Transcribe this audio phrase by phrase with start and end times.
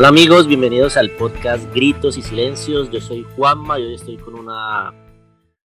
[0.00, 2.90] Hola amigos, bienvenidos al podcast Gritos y Silencios.
[2.90, 4.94] Yo soy Juanma y hoy estoy con una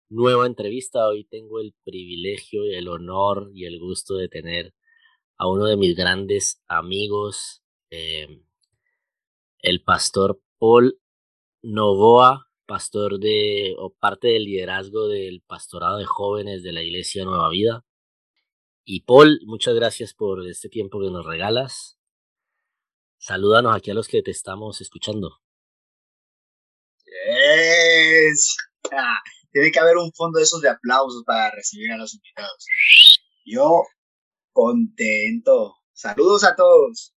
[0.09, 1.05] nueva entrevista.
[1.05, 4.73] Hoy tengo el privilegio, el honor y el gusto de tener
[5.37, 8.29] a uno de mis grandes amigos, eh,
[9.63, 11.01] el pastor Paul
[11.63, 17.51] Novoa, pastor de o parte del liderazgo del pastorado de jóvenes de la Iglesia Nueva
[17.51, 17.85] Vida.
[18.85, 22.00] Y Paul, muchas gracias por este tiempo que nos regalas.
[23.21, 25.43] Salúdanos aquí a los que te estamos escuchando.
[27.05, 28.57] Yes.
[28.91, 29.21] Ah,
[29.53, 32.67] tiene que haber un fondo de esos de aplausos para recibir a los invitados.
[33.45, 33.83] Yo
[34.53, 35.77] contento.
[35.93, 37.15] Saludos a todos.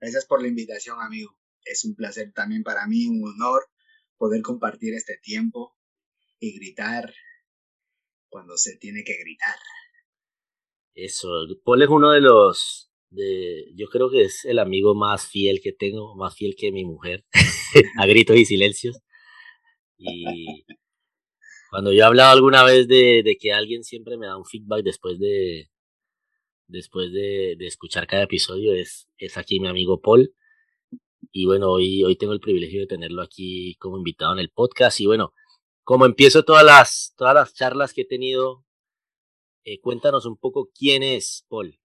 [0.00, 1.36] Gracias por la invitación, amigo.
[1.66, 3.68] Es un placer también para mí, un honor
[4.16, 5.76] poder compartir este tiempo
[6.40, 7.12] y gritar
[8.30, 9.56] cuando se tiene que gritar.
[10.94, 11.28] Eso,
[11.62, 12.91] Paul es uno de los
[13.74, 17.24] yo creo que es el amigo más fiel que tengo, más fiel que mi mujer,
[17.98, 19.00] a gritos y silencios.
[19.98, 20.64] Y
[21.70, 24.82] cuando yo he hablado alguna vez de, de, que alguien siempre me da un feedback
[24.82, 25.70] después de
[26.68, 30.34] después de, de, escuchar cada episodio, es, es aquí mi amigo Paul.
[31.30, 35.00] Y bueno, hoy, hoy tengo el privilegio de tenerlo aquí como invitado en el podcast.
[35.00, 35.32] Y bueno,
[35.84, 38.64] como empiezo todas las, todas las charlas que he tenido,
[39.64, 41.78] eh, cuéntanos un poco quién es Paul.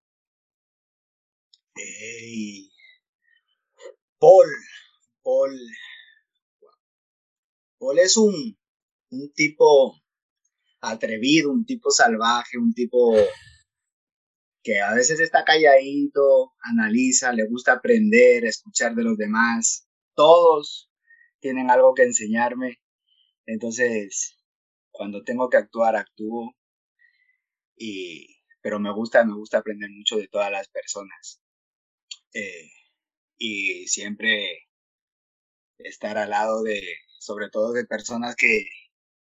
[4.19, 4.47] Paul,
[5.23, 5.59] Paul,
[7.79, 8.57] Paul es un,
[9.11, 9.95] un tipo
[10.81, 13.15] atrevido, un tipo salvaje, un tipo
[14.63, 19.87] que a veces está calladito, analiza, le gusta aprender, escuchar de los demás.
[20.13, 20.89] Todos
[21.39, 22.81] tienen algo que enseñarme.
[23.45, 24.37] Entonces,
[24.91, 26.53] cuando tengo que actuar, actúo.
[27.77, 31.41] Y, pero me gusta, me gusta aprender mucho de todas las personas.
[32.37, 32.71] Eh,
[33.39, 34.67] y siempre
[35.79, 36.81] estar al lado de,
[37.19, 38.65] sobre todo de personas que,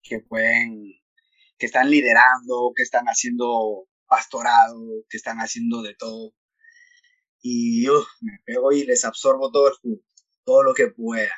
[0.03, 1.01] que pueden,
[1.59, 6.35] que están liderando, que están haciendo pastorado, que están haciendo de todo.
[7.41, 10.03] Y yo me pego y les absorbo todo el
[10.45, 11.35] todo lo que pueda.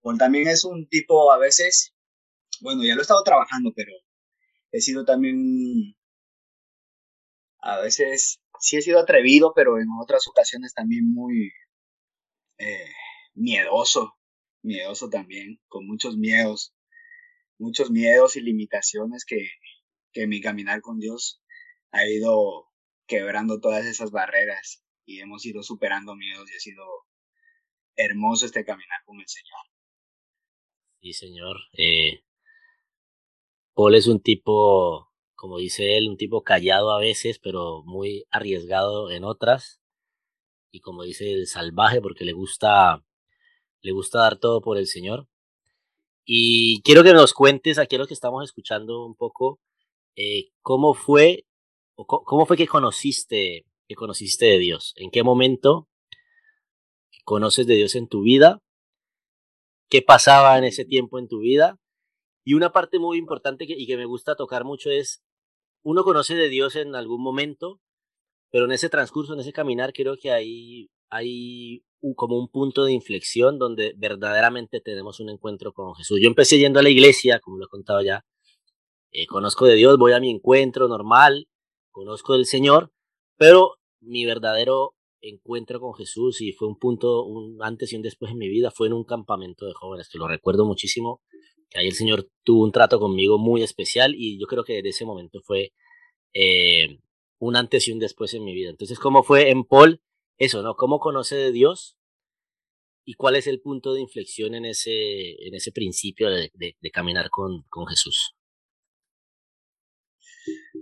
[0.00, 1.94] Pues también es un tipo a veces,
[2.60, 3.92] bueno, ya lo he estado trabajando, pero
[4.72, 5.96] he sido también
[7.60, 11.50] a veces sí he sido atrevido, pero en otras ocasiones también muy
[12.58, 12.92] eh,
[13.34, 14.14] miedoso,
[14.62, 16.72] miedoso también, con muchos miedos,
[17.58, 19.50] muchos miedos y limitaciones que,
[20.12, 21.42] que mi caminar con Dios
[21.90, 22.70] ha ido
[23.06, 26.84] quebrando todas esas barreras y hemos ido superando miedos y ha sido
[27.96, 29.66] hermoso este caminar con el Señor.
[31.00, 31.56] Sí, Señor.
[31.72, 32.22] Eh,
[33.74, 35.11] Paul es un tipo
[35.42, 39.80] como dice él, un tipo callado a veces, pero muy arriesgado en otras.
[40.70, 43.04] Y como dice el salvaje, porque le gusta,
[43.80, 45.26] le gusta dar todo por el Señor.
[46.24, 49.58] Y quiero que nos cuentes aquí a los que estamos escuchando un poco
[50.14, 51.44] eh, cómo fue
[51.96, 54.94] o cómo fue que conociste que conociste de Dios.
[54.96, 55.88] ¿En qué momento
[57.24, 58.62] conoces de Dios en tu vida?
[59.90, 61.80] ¿Qué pasaba en ese tiempo en tu vida?
[62.44, 65.24] Y una parte muy importante y que me gusta tocar mucho es
[65.82, 67.80] uno conoce de Dios en algún momento,
[68.50, 71.84] pero en ese transcurso, en ese caminar, creo que hay, hay
[72.16, 76.18] como un punto de inflexión donde verdaderamente tenemos un encuentro con Jesús.
[76.22, 78.24] Yo empecé yendo a la iglesia, como lo he contado ya,
[79.12, 81.46] eh, conozco de Dios, voy a mi encuentro normal,
[81.90, 82.92] conozco del Señor,
[83.36, 88.32] pero mi verdadero encuentro con Jesús y fue un punto, un antes y un después
[88.32, 91.20] en mi vida, fue en un campamento de jóvenes, que lo recuerdo muchísimo,
[91.74, 95.04] ahí el Señor tuvo un trato conmigo muy especial y yo creo que desde ese
[95.04, 95.72] momento fue
[96.34, 96.98] eh,
[97.38, 98.70] un antes y un después en mi vida.
[98.70, 100.02] Entonces, ¿cómo fue en Paul
[100.38, 100.74] eso, no?
[100.76, 101.96] ¿Cómo conoce de Dios?
[103.04, 107.30] ¿Y cuál es el punto de inflexión en ese, en ese principio de, de, caminar
[107.30, 108.36] con, con, Jesús?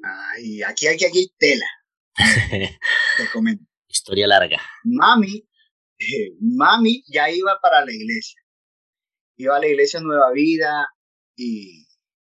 [0.02, 1.66] Ay, aquí, aquí, aquí, tela.
[3.16, 3.64] Te comento.
[3.88, 4.60] Historia larga.
[4.84, 5.48] Mami,
[5.98, 8.39] eh, mami ya iba para la iglesia
[9.42, 10.88] iba a la iglesia Nueva Vida
[11.36, 11.86] y,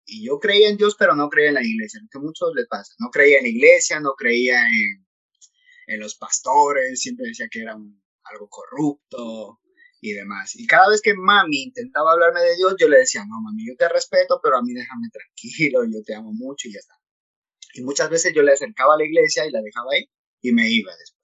[0.06, 2.66] y, yo creía en Dios, pero no creía en la iglesia, que a muchos les
[2.68, 2.94] pasa.
[2.98, 5.06] No creía en la iglesia, no creía en,
[5.86, 9.60] en los pastores, siempre decía que era algo corrupto
[10.00, 10.54] y demás.
[10.56, 13.74] Y cada vez que mami intentaba hablarme de Dios, yo le decía, no, mami, yo
[13.76, 16.94] te respeto, pero a mí déjame tranquilo, yo te amo mucho y ya está.
[17.74, 20.08] Y muchas veces yo le acercaba a la iglesia y la dejaba ahí
[20.40, 21.20] y me iba después.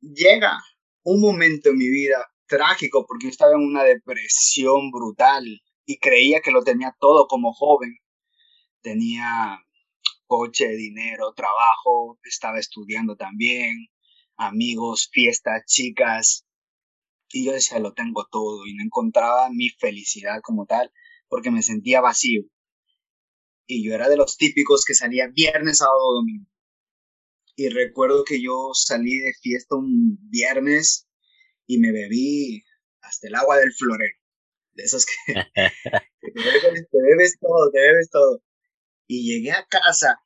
[0.00, 0.58] Llega
[1.02, 5.44] un momento en mi vida trágico porque yo estaba en una depresión brutal
[5.84, 7.96] y creía que lo tenía todo como joven.
[8.82, 9.58] Tenía
[10.26, 13.88] coche, dinero, trabajo, estaba estudiando también,
[14.36, 16.46] amigos, fiestas, chicas.
[17.30, 20.92] Y yo decía, lo tengo todo y no encontraba mi felicidad como tal
[21.28, 22.42] porque me sentía vacío.
[23.66, 26.48] Y yo era de los típicos que salía viernes, sábado, domingo.
[27.56, 31.08] Y recuerdo que yo salí de fiesta un viernes
[31.66, 32.62] y me bebí
[33.02, 34.16] hasta el agua del florero.
[34.72, 36.32] De esos que, te,
[36.92, 38.42] bebes, todo, te bebes todo.
[39.06, 40.20] Y llegué a casa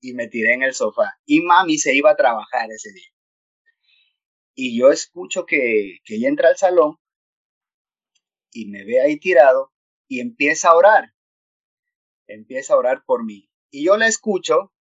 [0.00, 1.14] y me tiré en el sofá.
[1.24, 3.08] Y mami se iba a trabajar ese día.
[4.54, 6.98] Y yo escucho que, que ella entra al salón
[8.50, 9.72] y me ve ahí tirado
[10.06, 11.14] y empieza a orar.
[12.26, 13.48] Empieza a orar por mí.
[13.70, 14.74] Y yo la escucho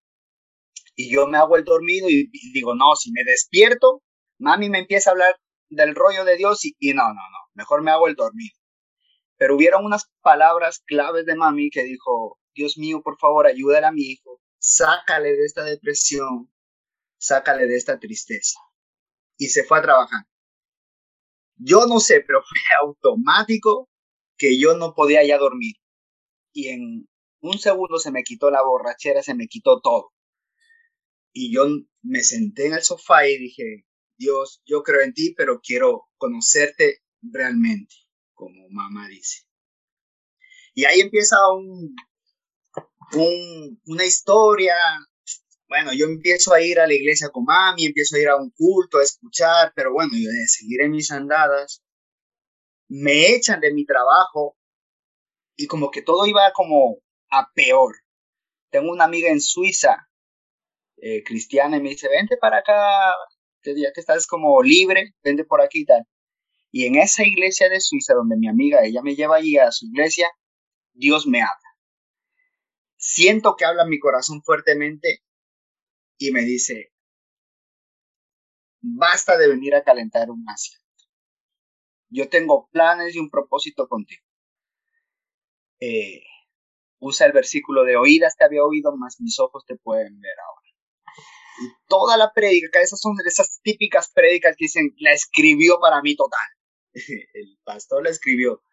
[0.95, 4.03] y yo me hago el dormido y digo, no, si me despierto,
[4.37, 5.39] mami me empieza a hablar
[5.71, 8.55] del rollo de Dios y, no, no, no, mejor me hago el dormido.
[9.37, 13.91] Pero hubieron unas palabras claves de mami que dijo, Dios mío, por favor, ayúdale a
[13.91, 16.53] mi hijo, sácale de esta depresión,
[17.17, 18.59] sácale de esta tristeza.
[19.37, 20.25] Y se fue a trabajar.
[21.55, 23.89] Yo no sé, pero fue automático
[24.37, 25.75] que yo no podía ya dormir.
[26.53, 27.07] Y en
[27.39, 30.11] un segundo se me quitó la borrachera, se me quitó todo.
[31.33, 31.65] Y yo
[32.01, 33.85] me senté en el sofá y dije,
[34.21, 37.95] Dios, yo creo en ti, pero quiero conocerte realmente,
[38.33, 39.47] como mamá dice.
[40.75, 41.95] Y ahí empieza un,
[43.85, 44.75] una historia.
[45.67, 48.51] Bueno, yo empiezo a ir a la iglesia con mami, empiezo a ir a un
[48.51, 51.81] culto, a escuchar, pero bueno, yo de seguir en mis andadas,
[52.89, 54.55] me echan de mi trabajo
[55.55, 56.99] y como que todo iba como
[57.31, 57.95] a peor.
[58.69, 60.09] Tengo una amiga en Suiza,
[60.97, 63.13] eh, cristiana, y me dice, vente para acá,
[63.63, 66.03] ya que estás como libre, vente por aquí y tal.
[66.71, 69.85] Y en esa iglesia de Suiza, donde mi amiga, ella me lleva allí a su
[69.87, 70.29] iglesia,
[70.93, 71.55] Dios me habla.
[72.97, 75.23] Siento que habla mi corazón fuertemente
[76.17, 76.91] y me dice,
[78.81, 80.81] basta de venir a calentar un asiento.
[82.09, 84.23] Yo tengo planes y un propósito contigo.
[85.79, 86.21] Eh,
[86.99, 90.60] usa el versículo de oídas te había oído, más mis ojos te pueden ver ahora.
[91.87, 96.47] Toda la prédica, esas son esas típicas prédicas que dicen, la escribió para mí total.
[96.93, 98.63] el pastor la escribió.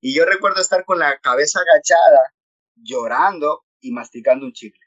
[0.00, 2.34] Y yo recuerdo estar con la cabeza agachada,
[2.74, 4.80] llorando y masticando un chicle.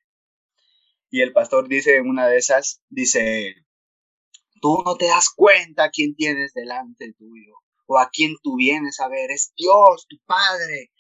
[1.10, 3.56] Y el pastor dice en una de esas, dice,
[4.62, 7.54] tú no te das cuenta quién tienes delante tuyo
[7.86, 9.32] o a quien tú vienes a ver.
[9.32, 10.92] Es Dios, tu Padre.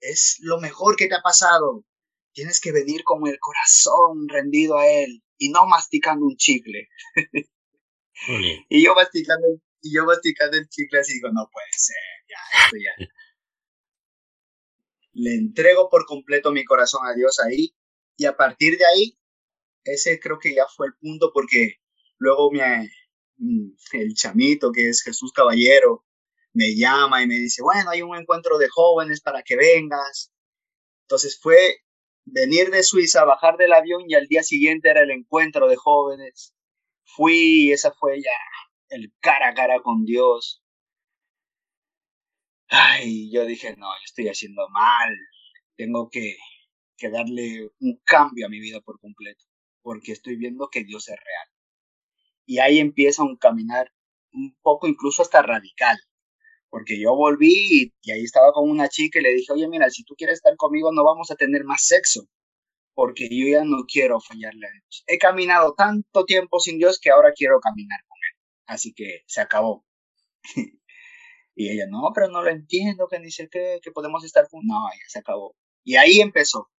[0.00, 1.84] Es lo mejor que te ha pasado.
[2.32, 6.88] Tienes que venir con el corazón rendido a Él y no masticando un chicle.
[8.68, 9.46] y yo masticando,
[9.80, 11.96] y yo masticando el chicle así digo, no puede ser,
[12.28, 13.06] ya, esto ya.
[15.12, 17.74] Le entrego por completo mi corazón a Dios ahí
[18.16, 19.18] y a partir de ahí,
[19.84, 21.76] ese creo que ya fue el punto porque
[22.18, 22.90] luego me,
[23.38, 26.04] mm, el chamito que es Jesús Caballero,
[26.52, 30.32] me llama y me dice, bueno, hay un encuentro de jóvenes para que vengas.
[31.02, 31.82] Entonces fue
[32.26, 36.54] venir de Suiza, bajar del avión y al día siguiente era el encuentro de jóvenes.
[37.04, 38.30] Fui y esa fue ya
[38.90, 40.62] el cara a cara con Dios.
[42.68, 45.16] Ay, yo dije, no, yo estoy haciendo mal.
[45.76, 46.36] Tengo que,
[46.96, 49.44] que darle un cambio a mi vida por completo,
[49.82, 51.48] porque estoy viendo que Dios es real.
[52.44, 53.92] Y ahí empieza un caminar
[54.32, 55.96] un poco incluso hasta radical
[56.70, 60.04] porque yo volví y, ahí estaba con una chica y le dije, oye, mira, si
[60.04, 62.28] tú quieres estar conmigo no vamos a tener más sexo,
[62.94, 65.04] porque yo ya no quiero fallarle a Dios.
[65.06, 68.42] He caminado tanto tiempo sin Dios que ahora quiero caminar con Él.
[68.66, 69.84] Así que se acabó.
[71.54, 74.66] y ella, no, pero no lo entiendo, que dice que, que podemos estar juntos.
[74.66, 75.54] No, ya se acabó.
[75.84, 76.70] Y ahí empezó.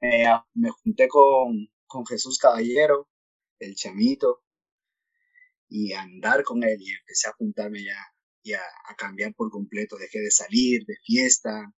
[0.00, 3.08] me junté con, con Jesús Caballero,
[3.58, 4.42] el chamito,
[5.68, 7.96] y andar con él y empecé a juntarme ya
[8.54, 8.62] a,
[8.96, 9.96] cambiar por completo.
[9.96, 11.72] Dejé de salir de fiesta.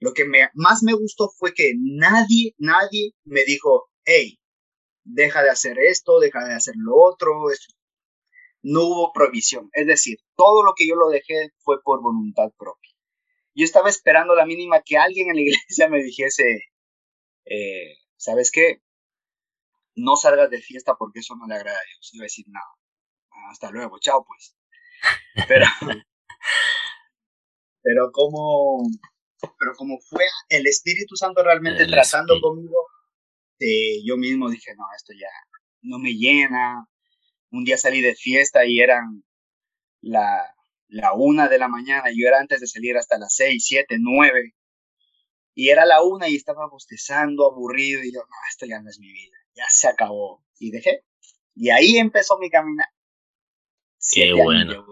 [0.00, 0.24] Lo que
[0.54, 4.40] más me gustó fue que nadie, nadie me dijo, hey,
[5.04, 7.32] deja de hacer esto, deja de hacer lo otro.
[8.62, 9.70] No hubo prohibición.
[9.72, 12.90] Es decir, todo lo que yo lo dejé fue por voluntad propia.
[13.54, 16.70] Yo estaba esperando la mínima que alguien en la iglesia me dijese,
[17.46, 18.80] eh, ¿sabes qué?
[19.96, 22.10] No salgas de fiesta porque eso no le agrada a Dios.
[22.14, 22.60] Iba a decir, no,
[23.50, 24.56] hasta luego, chao pues.
[25.48, 25.66] Pero,
[27.82, 28.82] pero como,
[29.58, 32.86] pero como fue el Espíritu Santo realmente tratando conmigo,
[33.58, 35.28] eh, yo mismo dije, no, esto ya
[35.82, 36.86] no me llena.
[37.50, 39.24] Un día salí de fiesta y eran
[40.00, 40.54] la,
[40.88, 44.54] la una de la mañana, yo era antes de salir hasta las seis, siete, nueve,
[45.54, 48.98] y era la una y estaba bostezando, aburrido, y yo, no, esto ya no es
[48.98, 50.44] mi vida, ya se acabó.
[50.58, 51.04] Y dejé,
[51.54, 52.86] Y ahí empezó mi caminar.
[54.12, 54.86] Qué bueno.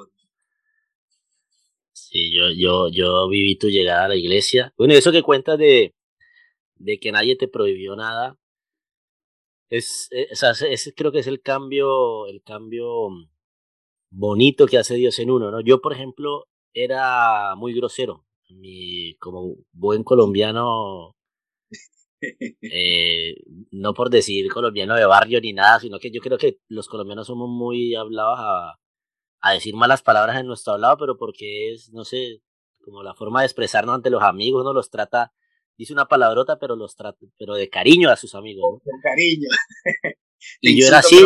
[1.93, 4.73] Sí, yo, yo, yo viví tu llegada a la iglesia.
[4.77, 5.95] Bueno, eso que cuentas de,
[6.77, 8.39] de que nadie te prohibió nada,
[9.71, 13.09] es, eh, es, creo que es el cambio, el cambio
[14.11, 15.61] bonito que hace Dios en uno, ¿no?
[15.61, 18.25] Yo, por ejemplo, era muy grosero.
[18.51, 21.15] Mi, como buen colombiano,
[22.63, 23.37] eh,
[23.71, 27.27] no por decir colombiano de barrio ni nada, sino que yo creo que los colombianos
[27.27, 28.79] somos muy hablados a,
[29.41, 32.41] a decir malas palabras en nuestro hablado, pero porque es, no sé,
[32.81, 35.33] como la forma de expresarnos ante los amigos, uno los trata,
[35.77, 38.63] dice una palabrota, pero los trata, pero de cariño a sus amigos.
[38.75, 38.81] ¿no?
[38.81, 39.49] Con cariño.
[40.61, 41.17] y yo era así,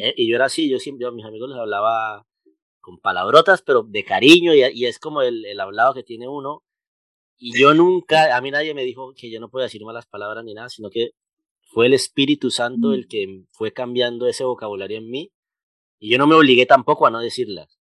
[0.00, 2.26] eh, y yo era así, yo siempre a mis amigos les hablaba
[2.80, 6.62] con palabrotas, pero de cariño, y, y es como el, el, hablado que tiene uno.
[7.38, 10.44] Y yo nunca, a mí nadie me dijo que yo no podía decir malas palabras
[10.44, 11.10] ni nada, sino que
[11.72, 13.08] fue el Espíritu Santo el mm.
[13.08, 15.32] que fue cambiando ese vocabulario en mí
[16.02, 17.78] y yo no me obligué tampoco a no decirlas.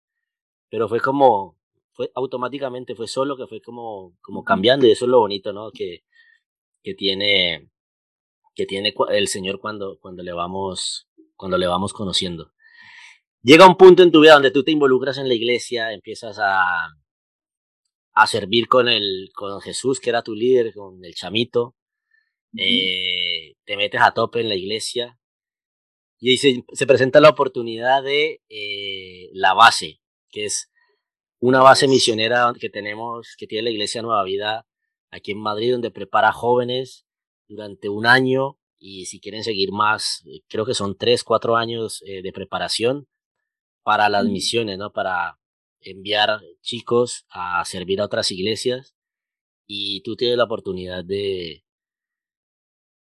[0.69, 1.59] Pero fue como,
[1.93, 4.87] fue automáticamente, fue solo que fue como, como cambiando.
[4.87, 5.71] Y eso es lo bonito, ¿no?
[5.73, 6.05] Que,
[6.83, 7.71] que tiene,
[8.55, 12.53] que tiene el Señor cuando, cuando le vamos, cuando le vamos conociendo.
[13.43, 16.91] Llega un punto en tu vida donde tú te involucras en la iglesia, empiezas a,
[18.12, 21.75] a servir con el, con Jesús, que era tu líder, con el chamito.
[22.55, 25.20] Eh, te metes a tope en la iglesia
[26.21, 30.71] y se, se presenta la oportunidad de eh, la base, que es
[31.41, 34.67] una base misionera que tenemos, que tiene la Iglesia Nueva Vida
[35.11, 37.07] aquí en Madrid, donde prepara jóvenes
[37.49, 42.03] durante un año y si quieren seguir más, eh, creo que son tres, cuatro años
[42.07, 43.09] eh, de preparación
[43.83, 44.93] para las misiones, ¿no?
[44.93, 45.39] Para
[45.81, 48.95] enviar chicos a servir a otras iglesias
[49.67, 51.65] y tú tienes la oportunidad de,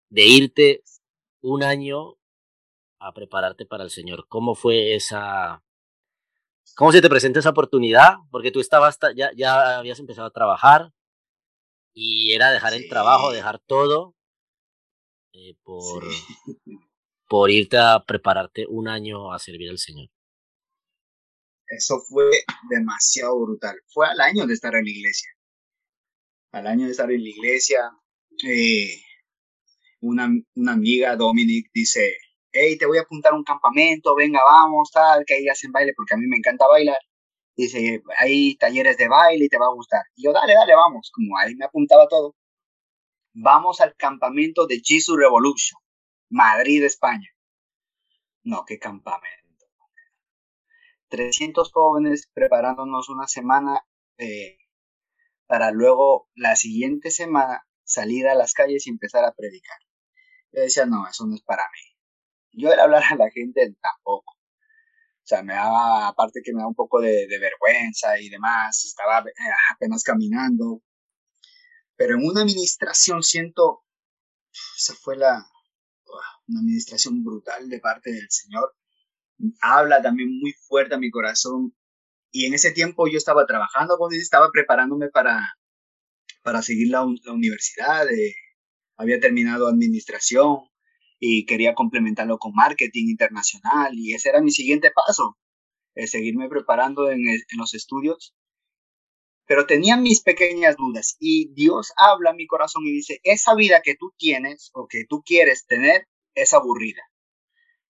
[0.10, 0.84] de irte
[1.42, 2.17] un año
[3.00, 4.28] a prepararte para el Señor.
[4.28, 5.64] ¿Cómo fue esa...
[6.76, 8.16] ¿Cómo se te presenta esa oportunidad?
[8.30, 10.92] Porque tú estabas, ya, ya habías empezado a trabajar
[11.94, 14.16] y era dejar el trabajo, dejar todo
[15.34, 16.04] eh, por,
[17.28, 20.10] por irte a prepararte un año a servir al Señor.
[21.68, 22.32] Eso fue
[22.70, 23.76] demasiado brutal.
[23.88, 25.30] Fue al año de estar en la iglesia.
[26.52, 27.92] Al año de estar en la iglesia,
[28.48, 29.02] eh,
[30.00, 32.16] una, una amiga, Dominic, dice,
[32.52, 36.14] hey, te voy a apuntar un campamento, venga, vamos, tal, que ahí hacen baile, porque
[36.16, 37.00] a mí me encanta bailar.
[37.56, 40.04] Dice, hay talleres de baile y te va a gustar.
[40.16, 41.12] Y yo, dale, dale, vamos.
[41.14, 42.36] Como ahí me apuntaba todo.
[43.34, 45.80] Vamos al campamento de Jesus Revolution,
[46.30, 47.30] Madrid, España.
[48.44, 49.66] No, qué campamento.
[51.10, 53.82] 300 jóvenes preparándonos una semana
[54.18, 54.58] eh,
[55.48, 59.78] para luego la siguiente semana salir a las calles y empezar a predicar.
[60.52, 61.97] Yo decía, no, eso no es para mí
[62.58, 64.34] yo era hablar a la gente tampoco.
[64.34, 69.20] O sea, me daba, aparte que me da un poco de, vergüenza y demás, estaba
[69.20, 69.34] eh,
[69.74, 70.82] apenas caminando.
[71.96, 73.84] Pero en una administración siento,
[74.78, 75.46] esa fue la,
[76.48, 78.76] una administración brutal de parte del Señor.
[79.62, 81.76] Habla también muy fuerte a mi corazón.
[82.32, 85.42] Y en ese tiempo yo estaba trabajando, estaba preparándome para,
[86.42, 88.10] para seguir la, la universidad.
[88.12, 88.36] Eh,
[88.96, 90.68] había terminado administración
[91.20, 95.38] y quería complementarlo con marketing internacional y ese era mi siguiente paso,
[96.06, 98.36] seguirme preparando en, en los estudios.
[99.46, 103.82] Pero tenía mis pequeñas dudas y Dios habla a mi corazón y dice, esa vida
[103.82, 107.02] que tú tienes o que tú quieres tener es aburrida.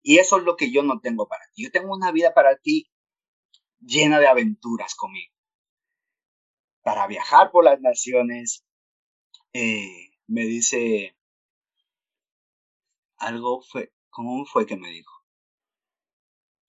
[0.01, 1.63] Y eso es lo que yo no tengo para ti.
[1.63, 2.91] Yo tengo una vida para ti
[3.79, 5.33] llena de aventuras conmigo.
[6.81, 8.65] Para viajar por las naciones,
[9.53, 11.15] eh, me dice,
[13.23, 15.11] algo fue, ¿cómo fue que me dijo?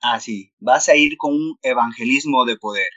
[0.03, 2.89] Ah, sí, vas a ir con un evangelismo de poder.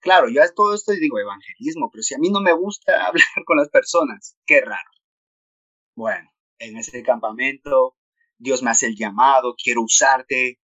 [0.00, 3.56] Claro, yo todo esto digo evangelismo, pero si a mí no me gusta hablar con
[3.56, 4.90] las personas, qué raro.
[5.96, 7.96] Bueno, en ese campamento,
[8.38, 10.60] Dios me hace el llamado, quiero usarte.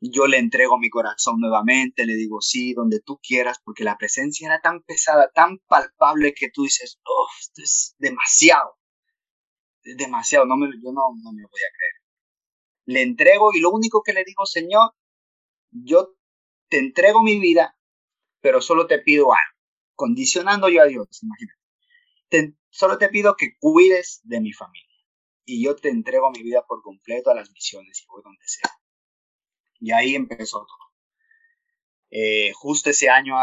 [0.00, 4.46] Yo le entrego mi corazón nuevamente, le digo sí, donde tú quieras, porque la presencia
[4.46, 8.79] era tan pesada, tan palpable que tú dices, oh, esto es demasiado
[9.82, 11.94] demasiado, no me, yo no, no me lo voy a creer.
[12.86, 14.92] Le entrego y lo único que le digo, Señor,
[15.70, 16.14] yo
[16.68, 17.76] te entrego mi vida,
[18.40, 19.58] pero solo te pido algo,
[19.94, 22.56] condicionando yo a Dios, imagínate.
[22.70, 24.90] solo te pido que cuides de mi familia
[25.44, 28.70] y yo te entrego mi vida por completo a las misiones y voy donde sea.
[29.80, 30.90] Y ahí empezó todo.
[32.10, 33.36] Eh, justo ese año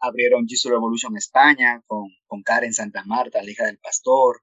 [0.00, 4.42] abrieron Jesus Revolution España con, con Karen Santa Marta, la hija del pastor,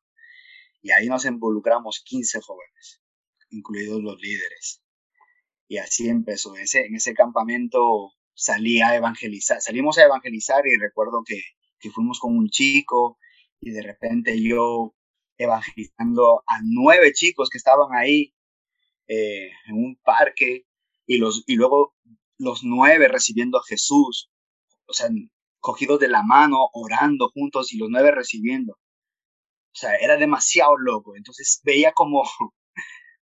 [0.81, 3.01] y ahí nos involucramos 15 jóvenes,
[3.50, 4.81] incluidos los líderes.
[5.67, 6.55] Y así empezó.
[6.55, 11.41] Ese, en ese campamento salí a evangelizar, salimos a evangelizar y recuerdo que,
[11.79, 13.17] que fuimos con un chico
[13.60, 14.93] y de repente yo
[15.38, 18.34] evangelizando a nueve chicos que estaban ahí
[19.07, 20.65] eh, en un parque
[21.05, 21.96] y, los, y luego
[22.38, 24.29] los nueve recibiendo a Jesús,
[24.88, 25.10] o sea,
[25.60, 28.77] cogidos de la mano, orando juntos y los nueve recibiendo.
[29.77, 31.15] O sea, era demasiado loco.
[31.15, 32.24] Entonces veía como,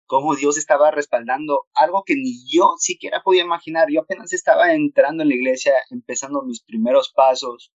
[0.05, 3.89] como Dios estaba respaldando algo que ni yo siquiera podía imaginar.
[3.91, 7.73] Yo apenas estaba entrando en la iglesia, empezando mis primeros pasos,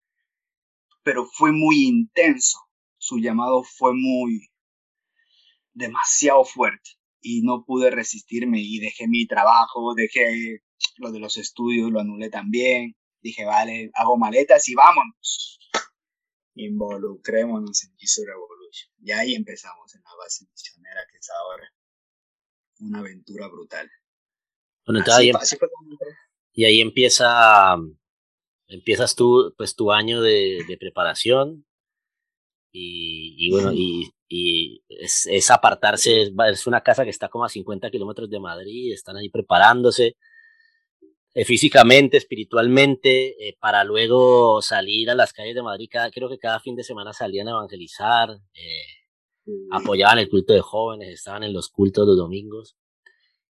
[1.02, 2.58] pero fue muy intenso.
[2.98, 4.50] Su llamado fue muy,
[5.72, 6.90] demasiado fuerte
[7.22, 10.60] y no pude resistirme y dejé mi trabajo, dejé
[10.96, 12.94] lo de los estudios, lo anulé también.
[13.22, 15.58] Dije, vale, hago maletas y vámonos.
[16.54, 18.26] Involucrémonos en Jesus
[19.02, 21.72] Y ahí empezamos en la base misionera que es ahora.
[22.80, 23.90] Una aventura brutal.
[24.86, 25.36] Bueno, em
[26.52, 27.76] y ahí empieza,
[28.68, 31.66] empiezas tú, pues tu año de, de preparación
[32.72, 37.44] y, y bueno, y y es, es apartarse, es, es, una casa que está como
[37.44, 40.16] a 50 kilómetros de Madrid, están ahí preparándose
[41.36, 45.88] eh, físicamente, espiritualmente, eh, para luego salir a las calles de Madrid.
[45.90, 50.62] Cada, creo que cada fin de semana salían a evangelizar, eh, apoyaban el culto de
[50.62, 52.76] jóvenes, estaban en los cultos los domingos.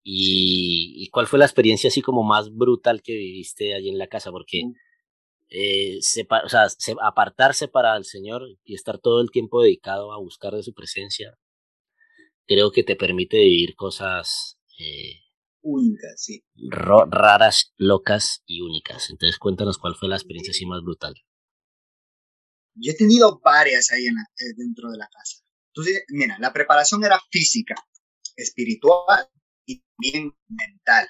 [0.02, 4.06] Y, y, cuál fue la experiencia así como más brutal que viviste allí en la
[4.06, 4.30] casa?
[4.30, 4.62] Porque
[5.50, 6.66] eh, o sea,
[7.02, 11.36] apartarse para el Señor y estar todo el tiempo dedicado a buscar de su presencia,
[12.46, 15.20] creo que te permite vivir cosas eh,
[15.66, 16.44] únicas, sí.
[16.70, 19.10] raras, locas y únicas.
[19.10, 21.14] Entonces cuéntanos cuál fue la experiencia así más brutal.
[22.74, 25.42] Yo he tenido varias ahí en eh, dentro de la casa.
[25.74, 27.74] Entonces, mira, la preparación era física,
[28.36, 29.28] espiritual
[29.66, 31.08] y bien mental.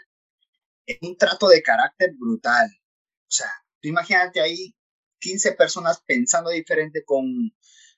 [0.86, 2.68] Es un trato de carácter brutal.
[2.68, 3.50] O sea,
[3.82, 4.74] imagínate ahí
[5.20, 7.52] 15 personas pensando diferente, con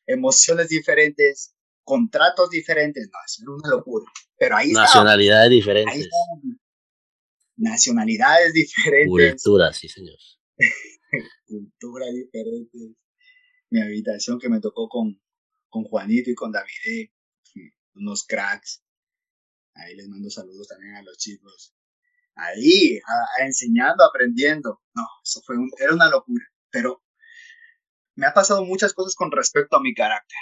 [0.07, 1.55] emociones diferentes,
[1.88, 3.09] contratos diferentes.
[3.11, 4.05] No, es una locura.
[4.38, 6.09] Pero ahí Nacionalidades diferentes.
[7.57, 9.42] Nacionalidades diferentes.
[9.42, 10.18] Culturas, sí, señor.
[11.46, 12.90] Culturas diferentes.
[13.70, 15.20] Mi habitación que me tocó con,
[15.68, 17.11] con Juanito y con David,
[17.94, 18.83] unos cracks.
[19.74, 21.74] Ahí les mando saludos también a los chicos
[22.38, 23.01] ahí,
[23.40, 24.81] enseñando, aprendiendo.
[24.94, 27.03] No, eso fue era una locura, pero
[28.14, 30.38] me ha pasado muchas cosas con respecto a mi carácter.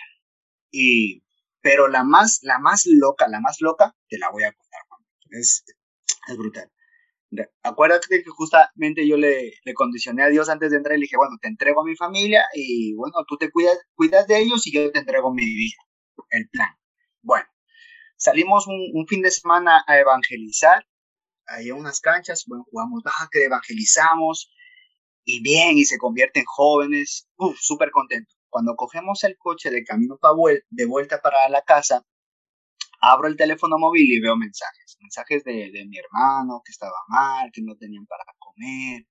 [0.71, 1.25] Y,
[1.67, 4.83] pero la más, la más loca, la más loca, te la voy a contar,
[5.31, 5.65] Es,
[6.29, 6.71] es brutal.
[7.65, 11.17] Acuérdate que justamente yo le, le condicioné a Dios antes de entrar y le dije,
[11.17, 14.73] bueno, te entrego a mi familia y bueno, tú te cuidas, cuidas de ellos y
[14.73, 15.77] yo te entrego mi vida,
[16.31, 16.69] el plan.
[17.21, 17.49] Bueno,
[18.17, 20.87] salimos un, fin de semana a evangelizar
[21.49, 24.53] ahí en unas canchas, bueno, jugamos baja, que evangelizamos,
[25.25, 28.33] y bien, y se convierten jóvenes, súper contento.
[28.51, 30.35] Cuando cogemos el coche de camino para
[30.71, 32.03] de vuelta para la casa,
[33.01, 37.63] abro el teléfono móvil y veo mensajes, mensajes de, mi hermano que estaba mal, que
[37.63, 39.07] no tenían para comer,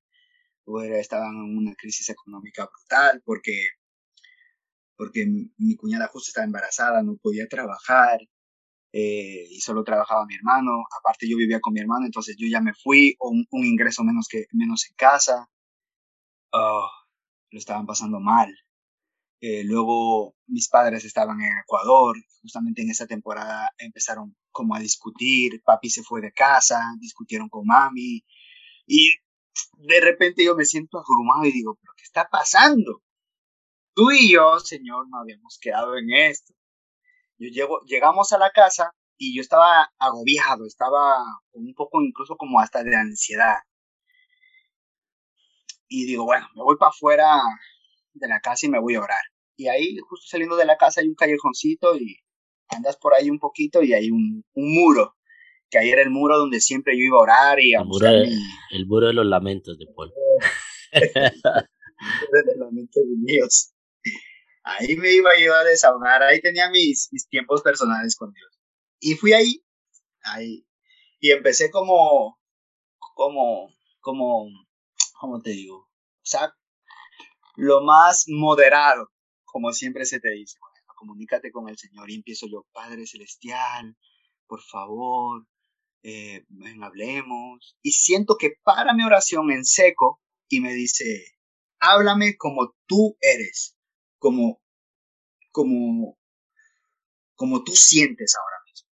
[0.65, 3.69] o estaban en una crisis económica brutal porque
[4.97, 5.25] porque
[5.57, 8.19] mi cuñada justo estaba embarazada, no podía trabajar,
[8.97, 12.61] eh, y solo trabajaba mi hermano, aparte yo vivía con mi hermano, entonces yo ya
[12.61, 15.49] me fui, un, un ingreso menos, que, menos en casa,
[16.53, 16.89] oh,
[17.51, 18.55] lo estaban pasando mal.
[19.41, 25.61] Eh, luego mis padres estaban en Ecuador, justamente en esa temporada empezaron como a discutir,
[25.63, 28.23] papi se fue de casa, discutieron con mami
[28.87, 29.15] y
[29.77, 33.01] de repente yo me siento abrumado y digo, pero ¿qué está pasando?
[33.93, 36.53] Tú y yo, Señor, no habíamos quedado en esto.
[37.37, 42.59] Yo llego, llegamos a la casa y yo estaba agobiado, estaba un poco incluso como
[42.59, 43.57] hasta de ansiedad.
[45.87, 47.41] Y digo, bueno, me voy para afuera
[48.15, 49.23] de la casa y me voy a orar.
[49.57, 52.17] Y ahí, justo saliendo de la casa, hay un callejoncito y
[52.69, 55.15] andas por ahí un poquito y hay un, muro,
[55.69, 58.09] que ahí era el muro donde siempre yo iba a orar y a el muro,
[58.09, 58.37] de,
[58.71, 60.11] el muro de los lamentos de Paul.
[60.91, 63.75] el muro de los lamentos míos
[64.65, 68.59] ahí me iba ayudar a desahogar, ahí tenía mis, mis tiempos personales con Dios.
[68.99, 69.63] Y fui ahí,
[70.23, 70.65] ahí,
[71.19, 72.39] y empecé como,
[73.13, 73.69] como,
[74.01, 74.47] como,
[75.19, 75.77] ¿cómo te digo?
[75.77, 76.53] O sea,
[77.57, 79.11] lo más moderado,
[79.45, 83.95] como siempre se te dice, bueno, comunícate con el Señor y empiezo yo, Padre Celestial,
[84.47, 85.45] por favor,
[86.03, 86.45] eh,
[86.81, 87.77] hablemos.
[87.81, 91.35] Y siento que para mi oración en seco y me dice,
[91.79, 93.75] háblame como tú eres
[94.25, 94.59] como,
[95.51, 96.17] como,
[97.35, 98.89] como tú sientes ahora mismo.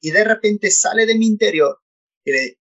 [0.00, 1.80] Y de repente sale de mi interior
[2.24, 2.58] Y le,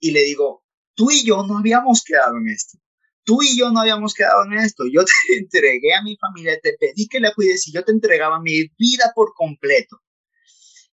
[0.00, 2.78] y le digo, tú y yo no habíamos quedado en esto.
[3.24, 4.84] Tú y yo no habíamos quedado en esto.
[4.92, 8.40] Yo te entregué a mi familia, te pedí que la cuides y yo te entregaba
[8.40, 10.00] mi vida por completo.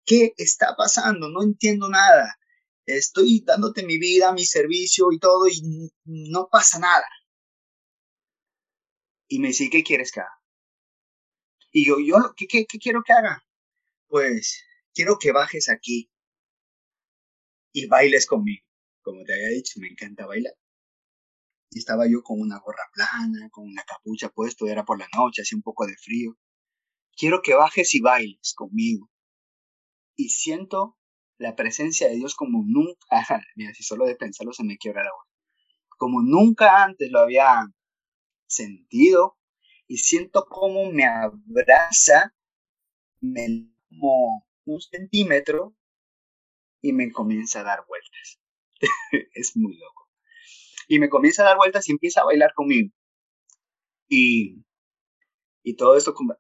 [0.06, 1.30] ¿Qué está pasando?
[1.30, 2.36] No entiendo nada.
[2.86, 7.06] Estoy dándote mi vida, mi servicio y todo y no pasa nada.
[9.28, 10.42] Y me dice, ¿qué quieres que haga?
[11.72, 13.46] Y yo, yo, ¿qué, qué, qué quiero que haga?
[14.08, 14.64] Pues
[14.94, 16.12] quiero que bajes aquí
[17.74, 18.66] y bailes conmigo.
[19.02, 20.54] Como te había dicho, me encanta bailar.
[21.72, 25.42] Y estaba yo con una gorra plana, con una capucha puesto, era por la noche,
[25.42, 26.38] hacía un poco de frío.
[27.16, 29.10] Quiero que bajes y bailes conmigo.
[30.16, 30.98] Y siento
[31.38, 33.08] la presencia de Dios como nunca,
[33.56, 35.28] mira, si solo de pensarlo se me quiebra la voz,
[35.98, 37.66] como nunca antes lo había
[38.48, 39.38] sentido
[39.88, 42.34] y siento como me abraza
[43.22, 45.76] me, como un centímetro
[46.82, 48.40] y me comienza a dar vueltas.
[49.34, 50.01] es muy loco.
[50.92, 52.94] Y me comienza a dar vueltas y empieza a bailar conmigo.
[54.10, 54.62] Y,
[55.64, 56.36] y todo esto como,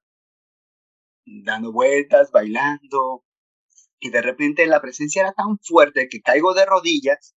[1.25, 3.23] dando vueltas, bailando.
[4.01, 7.33] Y de repente la presencia era tan fuerte que caigo de rodillas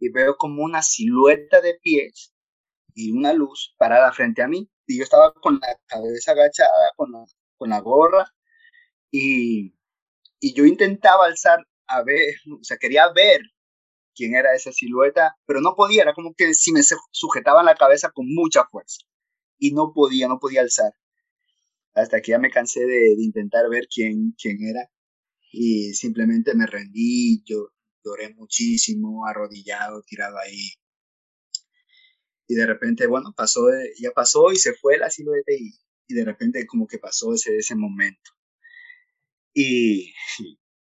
[0.00, 2.34] y veo como una silueta de pies
[2.92, 4.68] y una luz parada frente a mí.
[4.88, 7.24] Y yo estaba con la cabeza agachada, con la,
[7.56, 8.34] con la gorra,
[9.12, 9.76] y,
[10.40, 13.42] y yo intentaba alzar a ver, o sea, quería ver
[14.18, 16.80] quién era esa silueta, pero no podía, era como que si me
[17.12, 18.98] sujetaban la cabeza con mucha fuerza
[19.58, 20.92] y no podía, no podía alzar.
[21.94, 24.90] Hasta que ya me cansé de, intentar ver quién, quién era
[25.52, 27.70] y simplemente me rendí, yo
[28.04, 30.72] lloré muchísimo, arrodillado, tirado ahí.
[32.48, 33.68] Y de repente, bueno, pasó,
[34.00, 35.70] ya pasó y se fue la silueta y,
[36.08, 38.32] y de repente como que pasó ese, ese momento.
[39.54, 40.12] Y,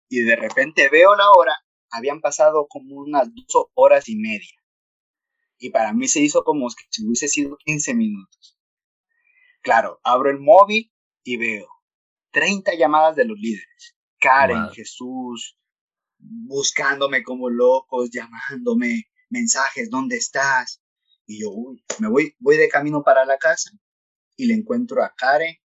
[0.09, 1.64] y de repente veo la hora
[1.95, 4.61] habían pasado como unas dos horas y media.
[5.57, 8.57] Y para mí se hizo como si hubiese sido 15 minutos.
[9.61, 10.91] Claro, abro el móvil
[11.23, 11.67] y veo
[12.31, 13.95] 30 llamadas de los líderes.
[14.19, 15.57] Karen, Jesús,
[16.17, 20.81] buscándome como locos, llamándome, mensajes, ¿dónde estás?
[21.25, 23.71] Y yo, uy, me voy, voy de camino para la casa
[24.35, 25.55] y le encuentro a Karen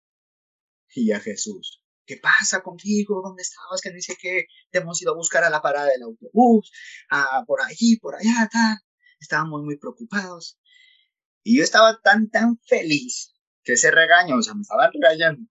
[0.95, 1.80] y a Jesús.
[2.11, 3.23] ¿Qué pasa contigo?
[3.23, 3.81] ¿Dónde estabas?
[3.81, 6.73] Que dice que te hemos ido a buscar a la parada del autobús,
[7.09, 8.79] a, por ahí, por allá, tal.
[9.21, 10.59] Estábamos muy preocupados.
[11.45, 15.49] Y yo estaba tan, tan feliz que ese regaño, o sea, me estaban regañando.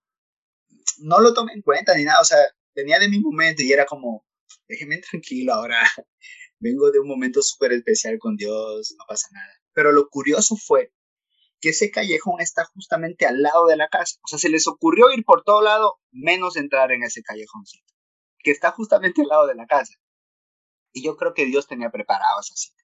[0.97, 2.39] No lo tomé en cuenta ni nada, o sea,
[2.75, 4.25] venía de mi momento y era como,
[4.67, 5.79] déjeme tranquilo ahora.
[6.59, 9.53] Vengo de un momento súper especial con Dios, no pasa nada.
[9.71, 10.91] Pero lo curioso fue
[11.61, 14.19] que ese callejón está justamente al lado de la casa.
[14.23, 17.93] O sea, se les ocurrió ir por todo lado, menos entrar en ese callejoncito,
[18.39, 19.93] que está justamente al lado de la casa.
[20.91, 22.83] Y yo creo que Dios tenía preparado esa cita.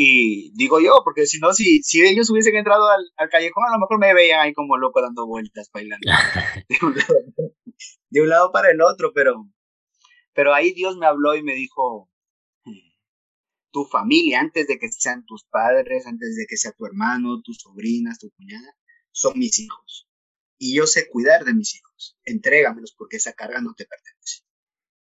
[0.00, 3.80] Y digo yo, porque si no, si, si ellos hubiesen entrado al, callejón, a lo
[3.80, 6.08] mejor me veían ahí como loco dando vueltas, bailando.
[8.10, 9.48] de un lado para el otro, pero,
[10.34, 12.08] pero ahí Dios me habló y me dijo,
[13.70, 17.58] tu familia, antes de que sean tus padres, antes de que sea tu hermano, tus
[17.58, 18.76] sobrinas, tu cuñada,
[19.10, 20.08] son mis hijos.
[20.58, 22.18] Y yo sé cuidar de mis hijos.
[22.24, 24.42] Entrégamelos porque esa carga no te pertenece.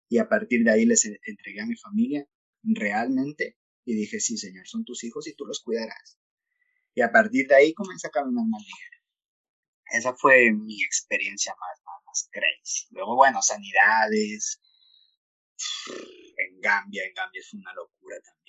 [0.10, 2.28] Y a partir de ahí les entregué a mi familia
[2.64, 6.20] realmente y dije, sí, Señor, son tus hijos y tú los cuidarás.
[6.94, 9.02] Y a partir de ahí comencé a caminar más ligero.
[9.92, 12.88] Esa fue mi experiencia más, más, más crazy.
[12.92, 14.62] Luego, bueno, sanidades.
[16.38, 18.41] En Gambia, en Gambia fue una locura también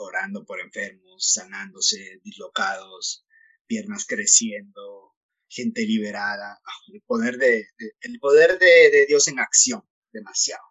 [0.00, 3.24] orando por enfermos, sanándose, dislocados,
[3.66, 5.14] piernas creciendo,
[5.48, 7.66] gente liberada, ah, el poder de,
[8.00, 9.82] el poder de, Dios en acción,
[10.12, 10.62] demasiado.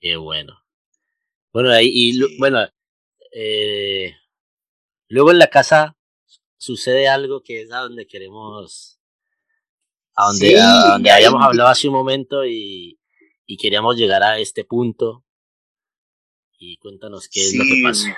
[0.00, 0.54] Qué bueno.
[1.52, 2.60] Bueno, ahí, y bueno,
[3.32, 4.14] eh,
[5.08, 5.96] luego en la casa
[6.56, 9.00] sucede algo que es a donde queremos,
[10.14, 13.00] a donde, a donde habíamos hablado hace un momento y,
[13.46, 15.24] y queríamos llegar a este punto
[16.58, 18.16] y cuéntanos qué es lo que pasa.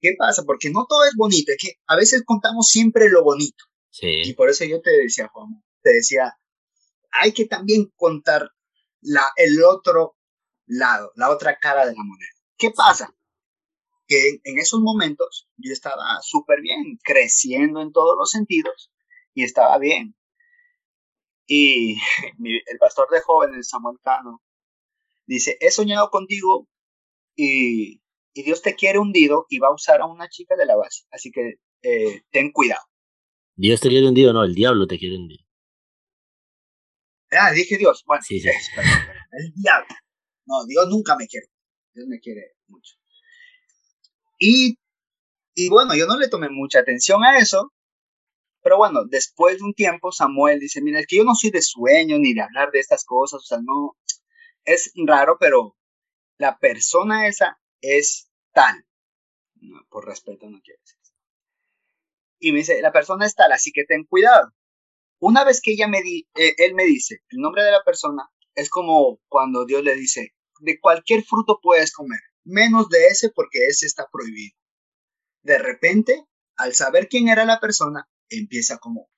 [0.00, 0.44] ¿Qué pasa?
[0.44, 3.64] Porque no todo es bonito, es que a veces contamos siempre lo bonito.
[3.90, 4.22] Sí.
[4.24, 6.38] Y por eso yo te decía, Juan, te decía,
[7.10, 8.50] hay que también contar
[9.00, 10.16] la, el otro
[10.66, 12.30] lado, la otra cara de la moneda.
[12.56, 13.14] ¿Qué pasa?
[14.06, 18.90] Que en, esos momentos yo estaba súper bien, creciendo en todos los sentidos
[19.34, 20.16] y estaba bien.
[21.46, 21.94] Y
[22.66, 24.42] el pastor de jóvenes, Samuel Cano,
[25.28, 26.66] Dice, he soñado contigo
[27.36, 28.00] y,
[28.34, 31.04] Dios te quiere hundido y va a usar a una chica de la base.
[31.10, 32.82] Así que eh, ten cuidado.
[33.56, 35.44] Dios te quiere hundido, no, el diablo te quiere hundido.
[37.32, 38.04] Ah, dije Dios.
[38.06, 38.48] Bueno, sí, sí.
[39.32, 39.88] el diablo.
[40.46, 41.48] no, Dios nunca me quiere.
[41.94, 42.94] Dios me quiere mucho.
[44.38, 44.78] Y,
[45.54, 47.72] y bueno, yo no le tomé mucha atención a eso,
[48.62, 51.60] pero bueno, después de un tiempo Samuel dice, mira, es que yo no soy de
[51.60, 53.96] sueño ni de hablar de estas cosas, o sea, no,
[54.64, 55.76] es raro, pero
[56.38, 58.86] la persona esa es tal.
[59.88, 60.98] por respeto no quiero decir.
[62.40, 64.52] Y me dice, la persona es tal, así que ten cuidado.
[65.20, 68.30] Una vez que ella me di, eh, él me dice el nombre de la persona,
[68.54, 73.66] es como cuando Dios le dice, de cualquier fruto puedes comer, menos de ese porque
[73.66, 74.56] ese está prohibido.
[75.42, 76.24] De repente,
[76.56, 79.08] al saber quién era la persona, empieza como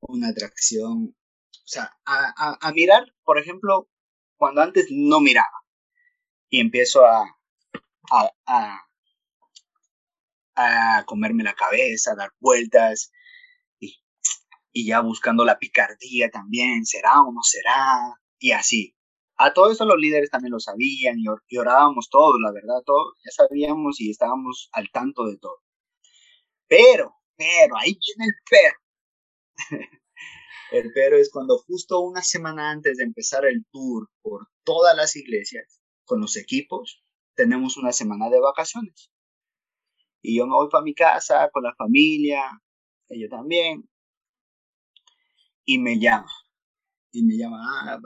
[0.00, 3.88] una atracción, o sea, a, mirar, por ejemplo,
[4.36, 5.46] cuando antes no miraba
[6.48, 7.36] y empiezo a,
[8.46, 8.80] a,
[10.54, 13.12] a, comerme la cabeza, a dar vueltas
[13.80, 13.96] y,
[14.72, 18.94] y, ya buscando la picardía también, será o no será, y así.
[19.38, 23.30] A todo eso los líderes también lo sabían y, orábamos todos, la verdad, todos ya
[23.32, 25.58] sabíamos y estábamos al tanto de todo.
[26.68, 28.76] Pero, pero, ahí viene el pero.
[30.94, 35.80] pero es cuando justo una semana antes de empezar el tour por todas las iglesias,
[36.04, 37.02] con los equipos,
[37.34, 39.10] tenemos una semana de vacaciones.
[40.22, 42.42] Y yo me voy para mi casa con la familia,
[43.08, 43.88] ella también,
[45.64, 46.30] y me llama.
[47.12, 47.98] Y me llama, ah,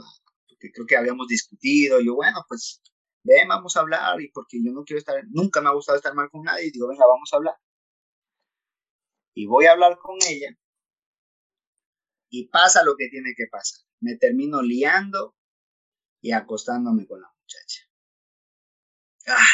[0.49, 2.01] porque creo que habíamos discutido.
[2.01, 2.83] Y yo, bueno, pues
[3.23, 4.21] ven, vamos a hablar.
[4.21, 6.67] Y porque yo no quiero estar, nunca me ha gustado estar mal con nadie.
[6.67, 7.55] Y digo, venga, vamos a hablar.
[9.35, 10.57] Y voy a hablar con ella.
[12.31, 13.81] Y pasa lo que tiene que pasar.
[14.01, 15.37] Me termino liando
[16.23, 17.83] y acostándome con la muchacha.
[19.27, 19.47] Ah,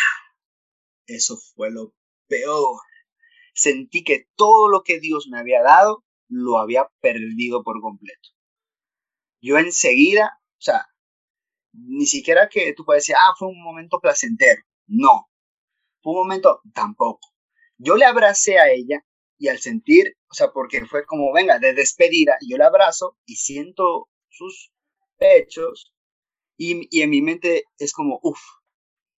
[1.06, 1.94] eso fue lo
[2.28, 2.80] peor.
[3.54, 8.30] Sentí que todo lo que Dios me había dado lo había perdido por completo.
[9.40, 10.86] Yo enseguida, o sea,
[11.72, 14.62] ni siquiera que tú puedes decir, ah, fue un momento placentero.
[14.86, 15.30] No,
[16.02, 17.32] fue un momento tampoco.
[17.78, 19.04] Yo le abracé a ella
[19.38, 23.36] y al sentir, o sea, porque fue como, venga, de despedida, yo la abrazo y
[23.36, 24.72] siento sus
[25.18, 25.92] pechos
[26.56, 28.40] y, y en mi mente es como, uff,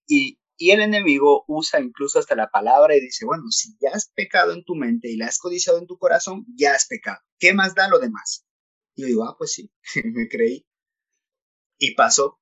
[0.07, 4.11] y, y el enemigo usa incluso hasta la palabra y dice, bueno, si ya has
[4.15, 7.21] pecado en tu mente y la has codiciado en tu corazón, ya has pecado.
[7.39, 8.45] ¿Qué más da lo demás?
[8.97, 9.71] Y yo digo, ah, pues sí,
[10.05, 10.67] me creí.
[11.79, 12.41] Y pasó.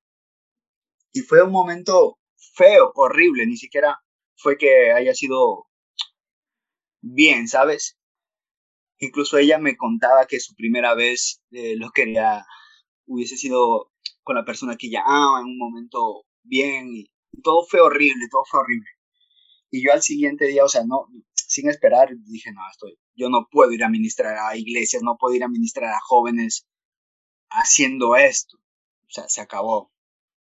[1.13, 2.19] Y fue un momento
[2.55, 3.99] feo, horrible, ni siquiera
[4.37, 5.67] fue que haya sido
[7.01, 7.99] bien, ¿sabes?
[8.99, 12.45] Incluso ella me contaba que su primera vez eh, lo quería,
[13.07, 17.07] hubiese sido con la persona que ella ama en un momento bien
[17.43, 18.89] todo fue horrible, todo fue horrible.
[19.71, 23.49] Y yo al siguiente día, o sea, no, sin esperar, dije, no, estoy, yo no
[23.51, 26.67] puedo ir a ministrar a iglesias, no puedo ir a ministrar a jóvenes
[27.51, 28.57] haciendo esto.
[28.57, 29.93] O sea, se acabó.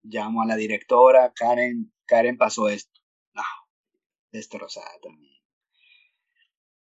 [0.04, 3.00] Llamo a la directora, Karen, Karen pasó esto.
[3.34, 3.42] No,
[4.32, 5.31] destrozada también.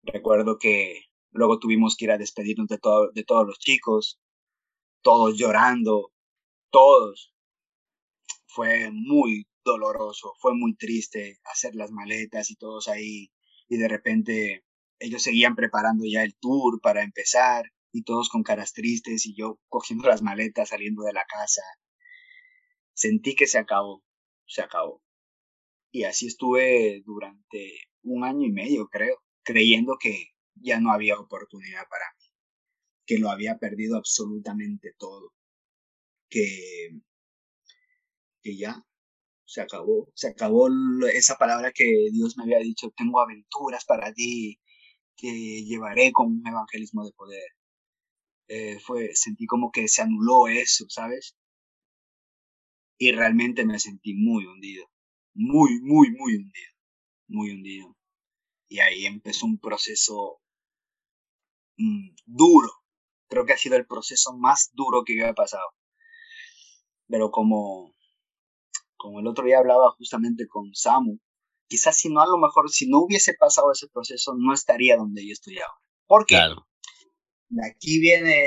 [0.03, 2.79] Recuerdo que luego tuvimos que ir a despedirnos de,
[3.15, 4.21] de todos los chicos,
[5.03, 6.13] todos llorando,
[6.71, 7.35] todos.
[8.47, 13.31] Fue muy doloroso, fue muy triste hacer las maletas y todos ahí
[13.69, 14.65] y de repente
[14.99, 19.59] ellos seguían preparando ya el tour para empezar y todos con caras tristes y yo
[19.69, 21.63] cogiendo las maletas saliendo de la casa.
[22.93, 24.03] Sentí que se acabó,
[24.47, 25.03] se acabó.
[25.93, 31.89] Y así estuve durante un año y medio, creo, creyendo que ya no había oportunidad
[31.89, 32.27] para mí,
[33.07, 35.33] que lo había perdido absolutamente todo,
[36.29, 36.91] que,
[38.43, 38.85] que ya
[39.45, 40.69] se acabó, se acabó
[41.13, 44.61] esa palabra que Dios me había dicho, tengo aventuras para ti,
[45.17, 47.51] que llevaré con un evangelismo de poder.
[48.49, 51.37] Eh, fue, sentí como que se anuló eso, ¿sabes?
[52.99, 54.87] Y realmente me sentí muy hundido,
[55.35, 56.73] muy, muy, muy hundido,
[57.29, 57.97] muy hundido.
[58.71, 60.41] Y ahí empezó un proceso
[61.77, 62.71] mm, duro.
[63.29, 65.67] Creo que ha sido el proceso más duro que yo he pasado.
[67.07, 67.95] Pero como
[69.01, 71.19] como el otro día hablaba justamente con Samu,
[71.67, 75.27] quizás si no a lo mejor, si no hubiese pasado ese proceso, no estaría donde
[75.27, 75.81] yo estoy ahora.
[76.07, 76.35] ¿Por qué?
[76.35, 76.69] Claro.
[77.65, 78.47] Aquí viene,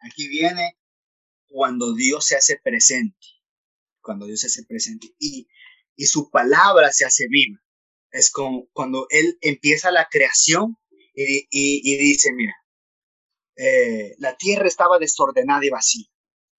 [0.00, 0.78] aquí viene
[1.48, 3.26] cuando Dios se hace presente,
[4.02, 5.48] cuando Dios se hace presente y,
[5.96, 7.58] y su palabra se hace viva.
[8.16, 10.78] Es como cuando Él empieza la creación
[11.12, 12.54] y, dice, mira,
[13.56, 16.06] eh, la tierra estaba desordenada y vacía.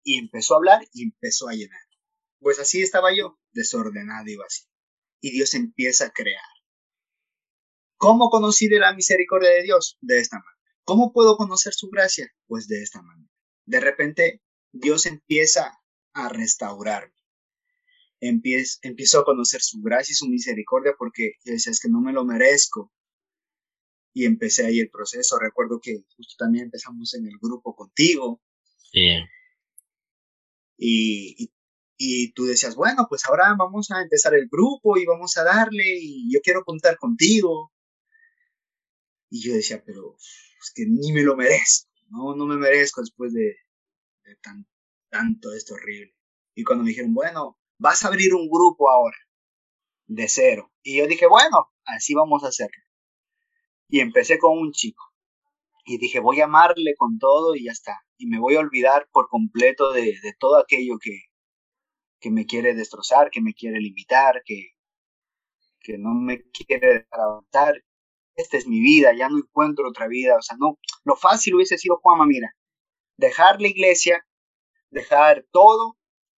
[0.02, 1.80] Y empezó a hablar y empezó a llenar.
[2.40, 4.68] Pues así estaba yo, desordenado y vacío.
[5.22, 6.44] Y Dios empieza a crear.
[7.96, 9.96] ¿Cómo conocí de la misericordia de Dios?
[10.02, 10.74] De esta manera.
[10.84, 12.30] ¿Cómo puedo conocer su gracia?
[12.46, 13.30] Pues de esta manera.
[13.64, 14.42] De repente
[14.72, 15.72] Dios empieza
[16.12, 17.15] a restaurarme.
[18.20, 22.00] Empiezo, empiezo a conocer su gracia y su misericordia porque yo decía, es que no
[22.00, 22.92] me lo merezco.
[24.14, 25.38] Y empecé ahí el proceso.
[25.38, 28.40] Recuerdo que justo también empezamos en el grupo contigo.
[28.90, 29.10] Sí.
[30.78, 31.50] Y,
[31.98, 35.98] y, tú decías, bueno, pues ahora vamos a empezar el grupo y vamos a darle
[36.00, 37.72] y yo quiero contar contigo.
[39.28, 43.32] Y yo decía, pero es que ni me lo merezco, no, no me merezco después
[43.32, 43.56] de,
[44.24, 44.66] de tan,
[45.10, 46.14] tanto esto horrible.
[46.54, 49.16] Y cuando me dijeron, bueno, vas a abrir un grupo ahora,
[50.06, 50.72] de cero.
[50.82, 52.82] Y yo dije, bueno, así vamos a hacerlo.
[53.88, 55.02] Y empecé con un chico.
[55.84, 58.00] Y dije, voy a amarle con todo y ya está.
[58.16, 61.20] Y me voy a olvidar por completo de, todo aquello que,
[62.20, 64.70] que me quiere destrozar, que me quiere limitar, que,
[65.80, 67.82] que no me quiere avanzar.
[68.34, 70.36] Esta es mi vida, ya no encuentro otra vida.
[70.36, 72.52] O sea, no, lo fácil hubiese sido, Juanma, mira,
[73.16, 74.26] dejar la iglesia,
[74.90, 75.96] dejar todo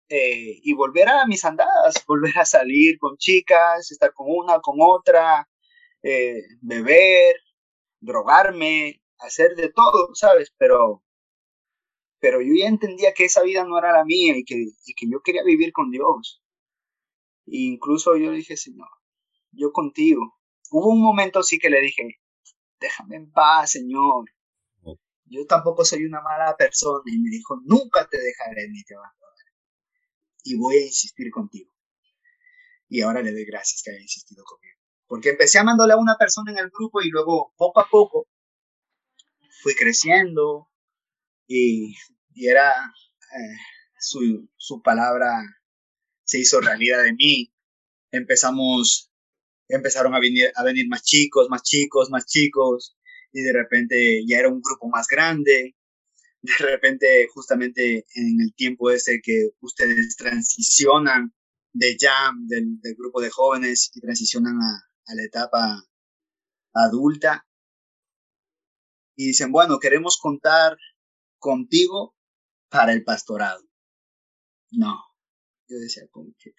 [0.10, 4.78] eh, y volver a mis andadas, volver a salir con chicas, estar con una, con
[4.80, 5.50] otra,
[6.02, 7.36] eh, beber,
[8.00, 10.54] drogarme, hacer de todo, ¿sabes?
[10.58, 11.04] Pero,
[12.20, 15.08] pero yo ya entendía que esa vida no era la mía y que, y que
[15.10, 16.42] yo quería vivir con Dios.
[17.48, 18.90] E incluso yo dije, Señor,
[19.52, 20.38] yo contigo.
[20.72, 22.20] Hubo un momento sí que le dije,
[22.80, 24.26] déjame en paz, Señor.
[25.26, 27.04] Yo tampoco soy una mala persona.
[27.06, 29.27] Y me dijo, nunca te dejaré ni te abandonaré
[30.48, 31.70] y voy a insistir contigo.
[32.88, 34.78] Y ahora le doy gracias que haya insistido conmigo.
[35.08, 38.28] Porque empecé amándole a una persona en el grupo y luego poco a poco
[39.62, 40.70] fui creciendo
[41.48, 41.96] y,
[42.34, 43.58] y era eh,
[44.00, 45.34] su, su palabra
[46.24, 47.54] se hizo realidad de mí.
[48.12, 49.12] Empezamos,
[49.68, 52.98] empezaron a venir, a venir más chicos, más chicos, más chicos
[53.34, 55.76] y de repente ya era un grupo más grande
[56.42, 61.34] de repente justamente en el tiempo ese que ustedes transicionan
[61.74, 65.84] de Jam, del, grupo de jóvenes, y transicionan a, la etapa
[66.74, 67.46] adulta,
[69.16, 70.78] y dicen, bueno, queremos contar
[71.40, 72.16] contigo
[72.70, 73.64] para el pastorado.
[74.72, 74.98] No,
[75.68, 76.52] yo decía, ¿cómo que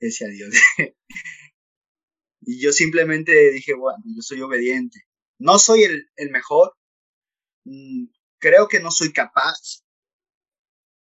[0.00, 0.54] Decía Dios.
[2.40, 4.98] y yo simplemente dije, bueno, yo soy obediente.
[5.38, 6.74] No soy el, el mejor,
[7.64, 8.06] mm,
[8.40, 9.84] creo que no soy capaz,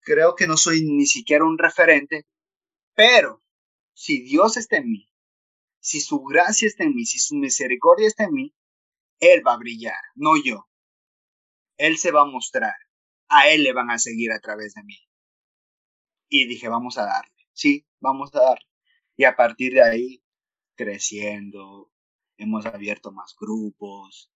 [0.02, 2.28] creo que no soy ni siquiera un referente,
[2.94, 3.42] pero
[3.94, 5.10] si Dios está en mí,
[5.80, 8.56] si su gracia está en mí, si su misericordia está en mí,
[9.20, 10.68] Él va a brillar, no yo.
[11.78, 12.76] Él se va a mostrar,
[13.30, 14.98] a Él le van a seguir a través de mí.
[16.30, 18.68] Y dije, vamos a darle, sí, vamos a darle.
[19.16, 20.24] Y a partir de ahí,
[20.76, 21.92] creciendo,
[22.38, 24.32] hemos abierto más grupos,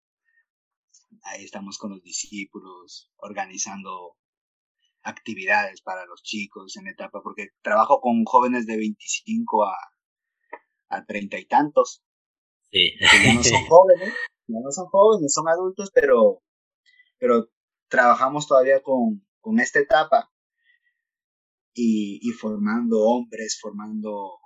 [1.23, 4.17] ahí estamos con los discípulos, organizando
[5.03, 9.77] actividades para los chicos en etapa, porque trabajo con jóvenes de 25 a,
[10.89, 12.03] a 30 y tantos.
[12.71, 12.93] Sí.
[13.01, 14.15] ya no son jóvenes,
[14.47, 16.43] ya no son jóvenes, son adultos, pero,
[17.19, 17.49] pero
[17.89, 20.33] trabajamos todavía con, con esta etapa
[21.75, 24.39] y, y formando hombres, formando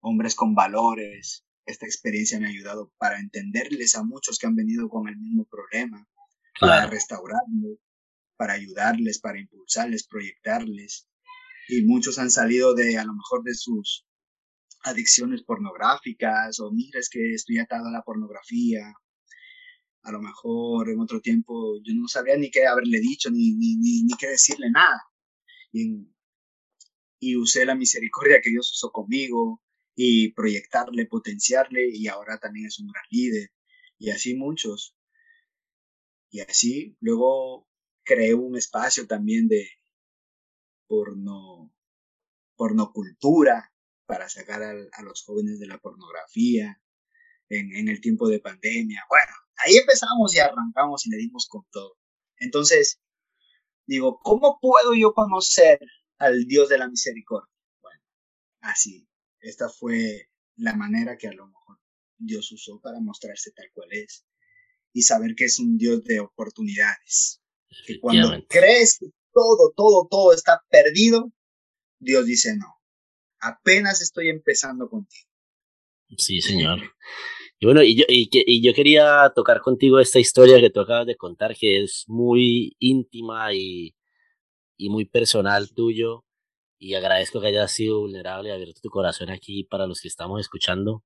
[0.00, 4.88] hombres con valores, esta experiencia me ha ayudado para entenderles a muchos que han venido
[4.88, 6.06] con el mismo problema,
[6.60, 7.78] para restaurarlos,
[8.36, 11.08] para ayudarles, para impulsarles, proyectarles.
[11.68, 14.06] Y muchos han salido de, a lo mejor, de sus
[14.82, 18.92] adicciones pornográficas, o mira, es que estoy atado a la pornografía.
[20.02, 23.76] A lo mejor en otro tiempo yo no sabía ni qué haberle dicho, ni, ni,
[23.76, 25.02] ni, qué decirle nada.
[25.72, 26.06] Y,
[27.18, 29.63] y usé la misericordia que Dios usó conmigo,
[29.94, 33.50] y proyectarle, potenciarle y ahora también es un gran líder
[33.98, 34.96] y así muchos.
[36.30, 37.68] Y así luego
[38.02, 39.68] creé un espacio también de
[40.86, 41.72] porno,
[42.56, 43.72] pornocultura
[44.06, 46.80] para sacar a, los jóvenes de la pornografía
[47.48, 49.04] en, en el tiempo de pandemia.
[49.08, 51.96] Bueno, ahí empezamos y arrancamos y le dimos con todo.
[52.38, 53.00] Entonces,
[53.86, 55.78] digo, ¿cómo puedo yo conocer
[56.18, 57.52] al Dios de la misericordia?
[57.80, 58.00] Bueno,
[58.60, 59.08] así,
[59.44, 61.78] esta fue la manera que a lo mejor
[62.16, 64.24] Dios usó para mostrarse tal cual es
[64.92, 67.42] y saber que es un Dios de oportunidades.
[67.86, 71.32] Que cuando crees que todo, todo, todo está perdido,
[71.98, 72.74] Dios dice no.
[73.40, 75.28] Apenas estoy empezando contigo.
[76.16, 76.80] Sí, Señor.
[77.58, 81.16] Y bueno, y yo, y, yo quería tocar contigo esta historia que tú acabas de
[81.16, 83.96] contar, que es muy íntima y,
[84.76, 86.23] y muy personal tuyo
[86.84, 90.40] y agradezco que hayas sido vulnerable y abierto tu corazón aquí para los que estamos
[90.40, 91.02] escuchando,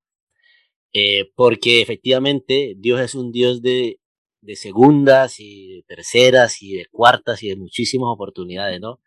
[0.92, 4.00] eh, porque efectivamente Dios es un Dios de,
[4.40, 9.00] de segundas y de terceras y de cuartas y de muchísimas oportunidades, ¿no?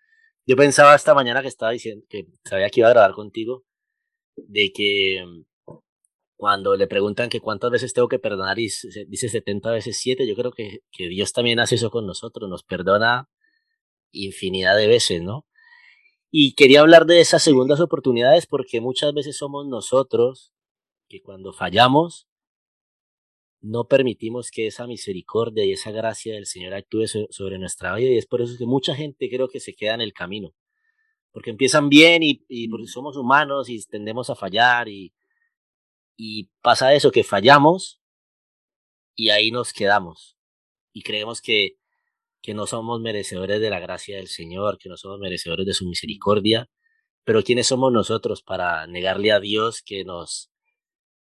[0.45, 3.63] yo pensaba esta mañana que estaba diciendo, que sabía que iba a grabar contigo,
[4.36, 5.78] de que mm,
[6.38, 8.69] cuando le preguntan que cuántas veces tengo que perdonar y
[9.07, 12.63] dice 70 veces 7, yo creo que, que Dios también hace eso con nosotros, nos
[12.63, 13.30] perdona
[14.11, 15.45] infinidad de veces, ¿no?
[16.32, 20.53] Y quería hablar de esas segundas oportunidades porque muchas veces somos nosotros
[21.09, 22.27] que cuando fallamos
[23.61, 28.09] no permitimos que esa misericordia y esa gracia del Señor actúe sobre nuestra vida.
[28.09, 30.55] Y es por eso que mucha gente creo que se queda en el camino,
[31.32, 35.13] porque empiezan bien y, y porque somos humanos y tendemos a fallar y,
[36.17, 38.01] y pasa eso, que fallamos
[39.15, 40.38] y ahí nos quedamos.
[40.93, 41.77] Y creemos que,
[42.42, 45.88] que no somos merecedores de la gracia del Señor, que no somos merecedores de su
[45.88, 46.70] misericordia,
[47.24, 50.52] pero ¿quiénes somos nosotros para negarle a Dios que nos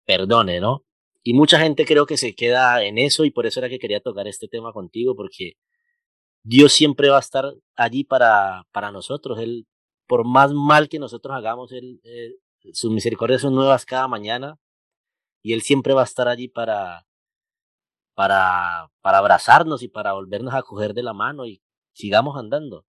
[0.06, 0.84] perdone, ¿no?
[1.22, 4.00] Y mucha gente creo que se queda en eso y por eso era que quería
[4.00, 5.54] tocar este tema contigo, porque
[6.42, 9.38] Dios siempre va a estar allí para, para nosotros.
[9.40, 9.66] Él,
[10.06, 12.34] por más mal que nosotros hagamos, él, eh,
[12.72, 14.58] sus misericordias son nuevas cada mañana
[15.42, 17.06] y Él siempre va a estar allí para,
[18.18, 21.62] para, para abrazarnos y para volvernos a coger de la mano y
[21.92, 22.84] sigamos andando.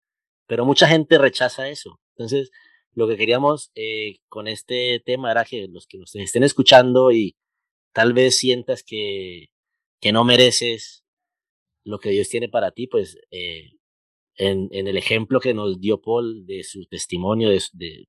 [0.47, 1.99] Pero mucha gente rechaza eso.
[2.15, 2.53] Entonces,
[2.93, 7.35] lo que queríamos eh, con este tema era que los que nos estén escuchando y
[7.93, 9.47] tal vez sientas que,
[10.01, 11.05] que no mereces
[11.83, 13.73] lo que Dios tiene para ti, pues eh,
[14.37, 18.07] en, en, el ejemplo que nos dio Paul de su testimonio, de, de,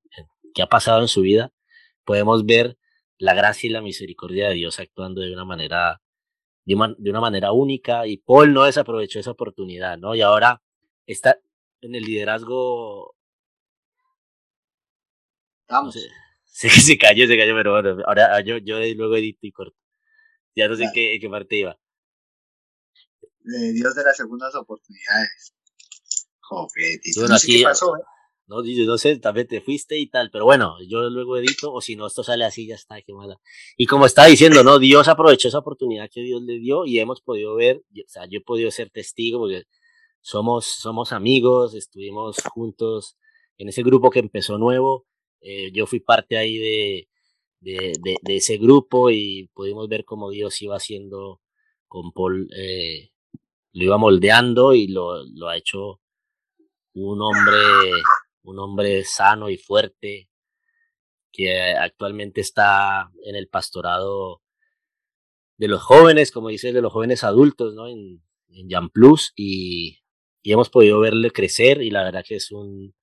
[0.54, 1.52] que ha pasado en su vida,
[2.04, 2.78] podemos ver
[3.18, 6.00] la gracia y la misericordia de Dios actuando de una manera,
[6.68, 10.14] de una, de una manera única, y Paul no desaprovechó esa oportunidad, ¿no?
[10.14, 10.62] Y ahora
[11.06, 11.40] está
[11.80, 13.16] en el liderazgo.
[15.68, 15.96] Vamos.
[16.50, 19.78] Sí, se cayó, se cayó, pero bueno, ahora yo, yo luego edito y corto.
[20.56, 21.78] Ya no sé en qué, qué parte iba.
[23.44, 25.54] Dios de las segundas oportunidades.
[26.40, 28.00] Joder, bueno, no sé qué pasó, ¿eh?
[28.48, 31.82] No, no sé, tal vez te fuiste y tal, pero bueno, yo luego edito, o
[31.82, 33.38] si no, esto sale así, ya está, qué mala.
[33.76, 34.78] Y como estaba diciendo, ¿no?
[34.78, 38.38] Dios aprovechó esa oportunidad que Dios le dio y hemos podido ver, o sea, yo
[38.38, 39.64] he podido ser testigo porque
[40.22, 43.18] somos, somos amigos, estuvimos juntos
[43.58, 45.06] en ese grupo que empezó nuevo,
[45.42, 47.08] eh, yo fui parte ahí de,
[47.60, 47.92] de,
[48.22, 51.40] de, ese grupo y pudimos ver cómo Dios iba haciendo
[51.86, 53.10] con Paul, eh,
[53.72, 56.00] lo iba moldeando y lo, lo ha hecho
[56.94, 57.56] un hombre,
[58.48, 60.30] un hombre sano y fuerte
[61.30, 64.42] que actualmente está en el pastorado
[65.58, 67.88] de los jóvenes, como dices, de los jóvenes adultos, ¿no?
[67.88, 70.00] En, en Jan Plus y,
[70.42, 72.94] y hemos podido verle crecer y la verdad que es un,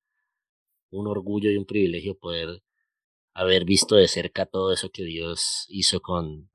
[0.90, 2.64] un orgullo y un privilegio poder
[3.34, 6.50] haber visto de cerca todo eso que Dios hizo con,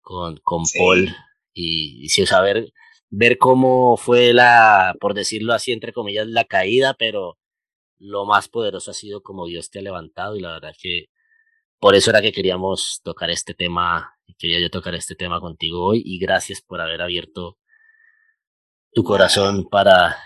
[0.00, 1.14] con, con Paul
[1.52, 2.72] y, y saber ver
[3.38, 7.38] cómo fue la, por decirlo así, entre comillas, la caída, pero
[7.98, 11.06] lo más poderoso ha sido como Dios te ha levantado y la verdad que
[11.78, 16.02] por eso era que queríamos tocar este tema, quería yo tocar este tema contigo hoy
[16.04, 17.58] y gracias por haber abierto
[18.92, 20.16] tu corazón para,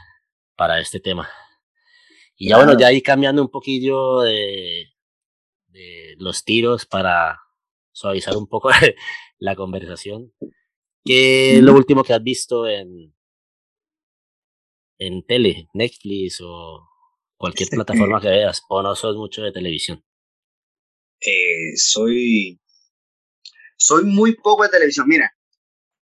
[0.57, 1.29] para este tema.
[2.37, 4.87] Y ya bueno, ya ahí cambiando un poquillo de,
[5.67, 7.41] de los tiros para
[7.93, 8.71] suavizar un poco
[9.39, 10.33] la conversación.
[11.05, 13.15] ¿Qué es lo último que has visto en,
[14.99, 16.87] en tele, Netflix o
[17.37, 18.63] cualquier plataforma que veas?
[18.69, 20.05] ¿O no sos mucho de televisión?
[21.21, 22.61] Eh, soy,
[23.77, 25.07] soy muy poco de televisión.
[25.09, 25.33] Mira,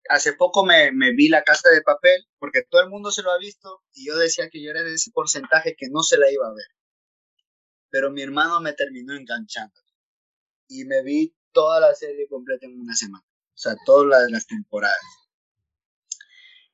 [0.09, 3.31] hace poco me, me, vi La Casa de Papel, porque todo el mundo se lo
[3.31, 6.31] ha visto, y yo decía que yo era de ese porcentaje que no se la
[6.31, 6.67] iba a ver.
[7.91, 9.81] Pero mi hermano me terminó enganchando.
[10.69, 13.25] Y me vi toda la serie completa en una semana.
[13.57, 14.97] O sea, todas las, temporadas.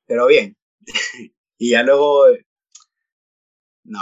[0.07, 0.57] Pero bien.
[1.59, 2.27] y ya luego...
[3.85, 4.01] No,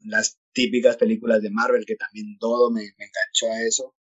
[0.00, 3.94] las típicas películas de Marvel, que también todo me, me enganchó a eso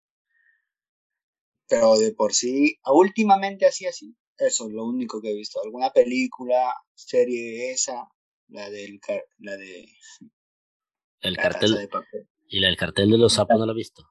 [1.68, 5.61] pero de por sí, últimamente así así, eso es lo único que he visto.
[5.62, 8.09] ¿Alguna película, serie esa?
[8.49, 9.01] La del...
[9.39, 9.89] La de...
[11.20, 11.74] El cartel...
[11.74, 11.89] De
[12.49, 14.09] ¿Y la del cartel de los sapos no lo he visto?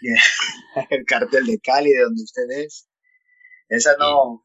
[0.90, 2.88] el cartel de Cali, de donde usted es.
[3.68, 4.44] Esa no...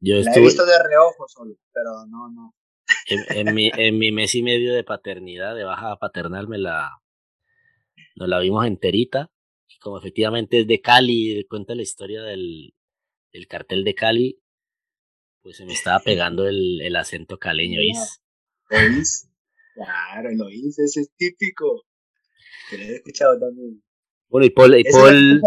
[0.00, 2.54] Yo la he visto de reojo solo, pero no, no.
[3.06, 6.90] En, mi, en mi mes y medio de paternidad, de baja paternal, me la,
[8.14, 9.30] nos la vimos enterita.
[9.66, 12.74] Y como efectivamente es de Cali, cuenta la historia del,
[13.32, 14.40] el cartel de Cali,
[15.42, 18.22] pues se me estaba pegando el, el acento caleño, ¿oís?
[18.70, 19.28] ¿Oís?
[19.74, 21.84] Claro, lo oís, ese es típico.
[22.70, 23.82] Que lo he escuchado también.
[24.28, 25.40] Bueno, y Paul, y Paul...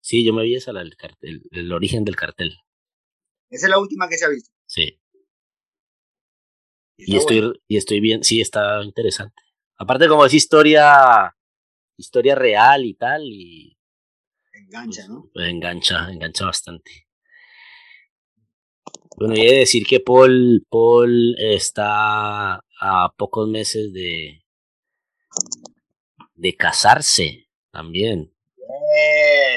[0.00, 2.56] Sí, yo me vi esa, el cartel, el origen del cartel.
[3.50, 4.50] Esa es la última que se ha visto.
[4.66, 5.00] Sí.
[6.96, 9.42] Y, estoy, y estoy bien, sí, está interesante.
[9.76, 11.34] Aparte como es historia,
[11.96, 13.78] historia real y tal, y...
[14.52, 15.30] Engancha, pues, ¿no?
[15.32, 17.06] Pues engancha, engancha bastante.
[19.16, 24.44] Bueno, y he de decir que Paul, Paul está a pocos meses de,
[26.34, 27.47] de casarse
[27.78, 28.34] también.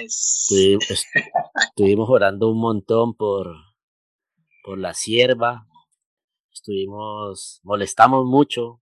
[0.06, 3.56] Estuvimos, orando un montón por,
[4.64, 5.66] por la sierva.
[6.54, 8.80] Estuvimos, molestamos mucho.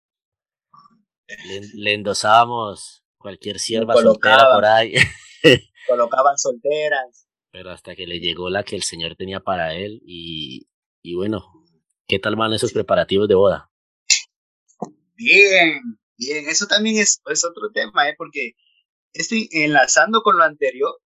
[1.75, 4.95] Le, endosábamos cualquier sierva soltera por ahí.
[5.87, 7.27] colocaban solteras.
[7.51, 10.01] Pero hasta que le llegó la que el Señor tenía para él.
[10.03, 10.67] Y,
[11.03, 11.45] y bueno,
[12.07, 13.69] ¿qué tal van esos preparativos de boda?
[15.13, 15.79] Bien,
[16.17, 16.49] bien.
[16.49, 18.15] Eso también es, es otro tema, ¿eh?
[18.17, 18.55] Porque
[19.13, 20.99] estoy enlazando con lo anterior.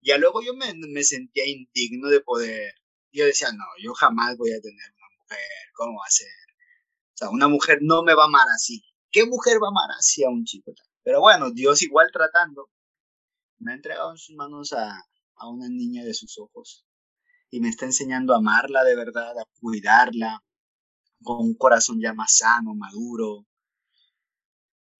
[0.00, 2.74] Ya luego yo me, me sentía indigno de poder.
[3.12, 5.38] Yo decía, no, yo jamás voy a tener una mujer.
[5.74, 6.28] ¿Cómo va a ser?
[6.28, 8.84] O sea, una mujer no me va a amar así.
[9.10, 10.72] ¿Qué mujer va a amar así a un chico?
[11.02, 12.70] Pero bueno, Dios igual tratando,
[13.58, 15.04] me ha entregado en sus manos a,
[15.36, 16.86] a una niña de sus ojos
[17.50, 20.42] y me está enseñando a amarla de verdad, a cuidarla
[21.22, 23.46] con un corazón ya más sano, maduro,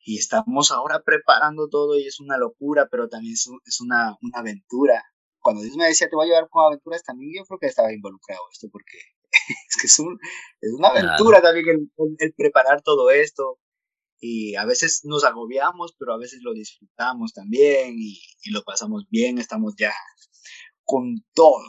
[0.05, 5.03] y estamos ahora preparando todo y es una locura, pero también es, una, una, aventura.
[5.41, 7.93] Cuando Dios me decía te voy a llevar con aventuras, también yo creo que estaba
[7.93, 8.99] involucrado esto, porque
[9.33, 10.19] es que es, un,
[10.61, 13.59] es una aventura también el, preparar todo esto.
[14.21, 18.21] Y a veces nos agobiamos, pero a veces lo disfrutamos también y,
[18.53, 19.93] lo pasamos bien, estamos ya
[20.85, 21.63] con todo.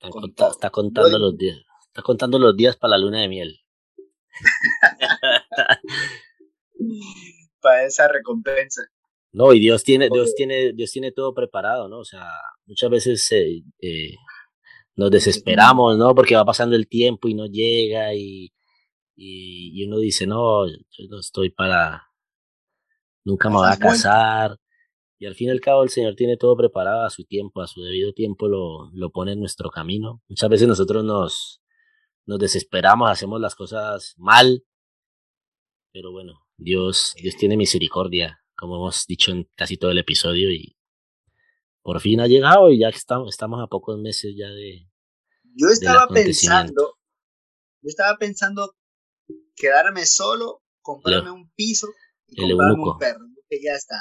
[0.00, 1.58] Está, contando los días.
[1.88, 3.58] Está contando los días para la luna de miel.
[7.62, 8.82] para esa recompensa.
[9.32, 12.00] No, y Dios tiene, Dios tiene, Dios tiene todo preparado, ¿no?
[12.00, 12.26] O sea,
[12.66, 14.14] muchas veces eh, eh,
[14.94, 16.14] nos desesperamos, ¿no?
[16.14, 18.52] Porque va pasando el tiempo y no llega y,
[19.16, 22.08] y, uno dice, no, yo no estoy para,
[23.24, 24.58] nunca me voy a casar.
[25.18, 27.68] Y al fin y al cabo el Señor tiene todo preparado a su tiempo, a
[27.68, 30.20] su debido tiempo lo, lo pone en nuestro camino.
[30.28, 31.62] Muchas veces nosotros nos,
[32.26, 34.64] nos desesperamos, hacemos las cosas mal,
[35.92, 40.76] pero bueno, Dios, Dios tiene misericordia, como hemos dicho en casi todo el episodio, y
[41.82, 44.88] por fin ha llegado y ya estamos, estamos a pocos meses ya de.
[45.54, 46.98] Yo estaba pensando,
[47.82, 48.74] yo estaba pensando
[49.54, 51.88] quedarme solo, comprarme un piso
[52.26, 53.96] y comprarme un perro, que ya está.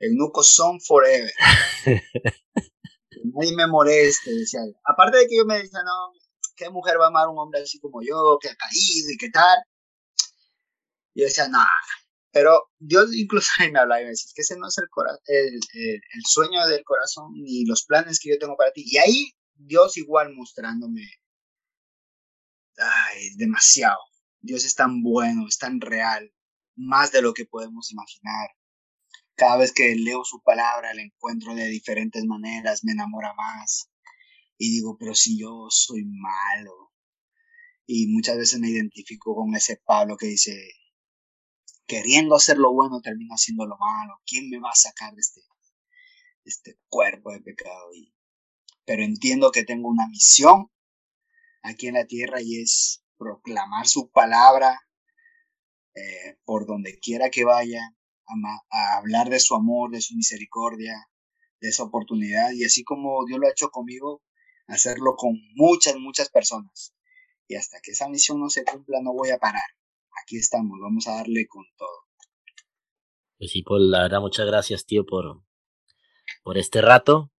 [0.00, 1.32] Eunuco son forever.
[3.34, 4.60] nadie me moleste, decía.
[4.84, 6.12] Aparte de que yo me decía, no,
[6.56, 9.16] ¿qué mujer va a amar a un hombre así como yo, que ha caído y
[9.16, 9.58] qué tal?
[11.14, 11.70] Yo decía, nada.
[12.32, 14.86] Pero Dios incluso ahí me hablaba y me decía, que ese no es el,
[15.26, 15.54] el,
[15.94, 18.82] el, sueño del corazón ni los planes que yo tengo para ti.
[18.84, 21.02] Y ahí Dios igual mostrándome,
[22.76, 24.00] ay, demasiado.
[24.40, 26.32] Dios es tan bueno, es tan real,
[26.76, 28.50] más de lo que podemos imaginar.
[29.36, 33.90] Cada vez que leo su palabra, la encuentro de diferentes maneras, me enamora más.
[34.58, 36.92] Y digo, pero si yo soy malo.
[37.86, 40.52] Y muchas veces me identifico con ese Pablo que dice,
[41.86, 44.20] queriendo hacer lo bueno termino haciendo lo malo.
[44.26, 45.42] ¿Quién me va a sacar de este,
[46.44, 47.92] este cuerpo de pecado?
[47.94, 48.14] Y,
[48.84, 50.70] pero entiendo que tengo una misión
[51.62, 54.80] aquí en la tierra y es proclamar su palabra
[55.94, 57.80] eh, por donde quiera que vaya,
[58.70, 61.08] a, hablar de su amor, de su misericordia,
[61.60, 64.22] de esa oportunidad y así como Dios lo ha hecho conmigo,
[64.66, 66.94] hacerlo con muchas, muchas personas.
[67.46, 69.62] Y hasta que esa misión no se cumpla, no voy a parar
[70.22, 72.04] aquí estamos, vamos a darle con todo.
[73.38, 75.42] Pues sí, Paul, la verdad, muchas gracias, tío, por,
[76.42, 77.32] por este rato.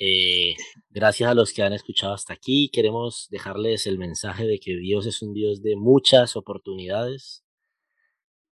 [0.00, 0.54] Eh,
[0.90, 2.70] gracias a los que han escuchado hasta aquí.
[2.72, 7.44] Queremos dejarles el mensaje de que Dios es un Dios de muchas oportunidades,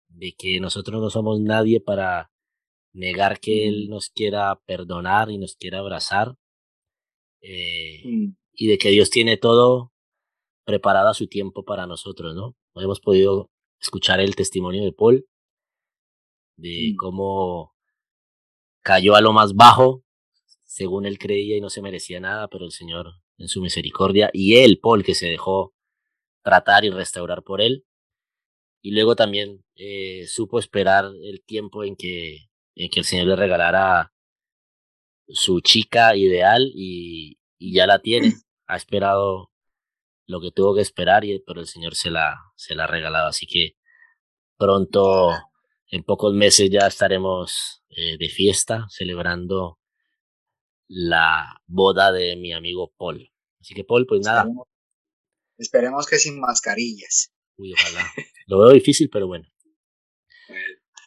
[0.08, 2.30] de que nosotros no somos nadie para
[2.92, 6.36] negar que Él nos quiera perdonar y nos quiera abrazar,
[7.40, 8.02] eh,
[8.52, 9.93] y de que Dios tiene todo
[10.64, 12.56] preparado a su tiempo para nosotros, ¿no?
[12.76, 13.50] hemos podido
[13.80, 15.26] escuchar el testimonio de Paul,
[16.56, 16.96] de mm.
[16.96, 17.74] cómo
[18.82, 20.02] cayó a lo más bajo,
[20.64, 24.56] según él creía y no se merecía nada, pero el Señor en su misericordia, y
[24.56, 25.74] él, Paul, que se dejó
[26.42, 27.84] tratar y restaurar por él,
[28.82, 33.36] y luego también eh, supo esperar el tiempo en que, en que el Señor le
[33.36, 34.12] regalara
[35.28, 38.32] su chica ideal y, y ya la tiene.
[38.66, 39.50] Ha esperado
[40.26, 43.28] lo que tuvo que esperar, y, pero el Señor se la, se la ha regalado.
[43.28, 43.76] Así que
[44.56, 45.30] pronto,
[45.90, 49.78] en pocos meses, ya estaremos eh, de fiesta celebrando
[50.88, 53.30] la boda de mi amigo Paul.
[53.60, 54.46] Así que Paul, pues nada.
[55.56, 57.32] Esperemos, que sin mascarillas.
[57.56, 58.06] Uy, ojalá.
[58.46, 59.48] Lo veo difícil, pero bueno.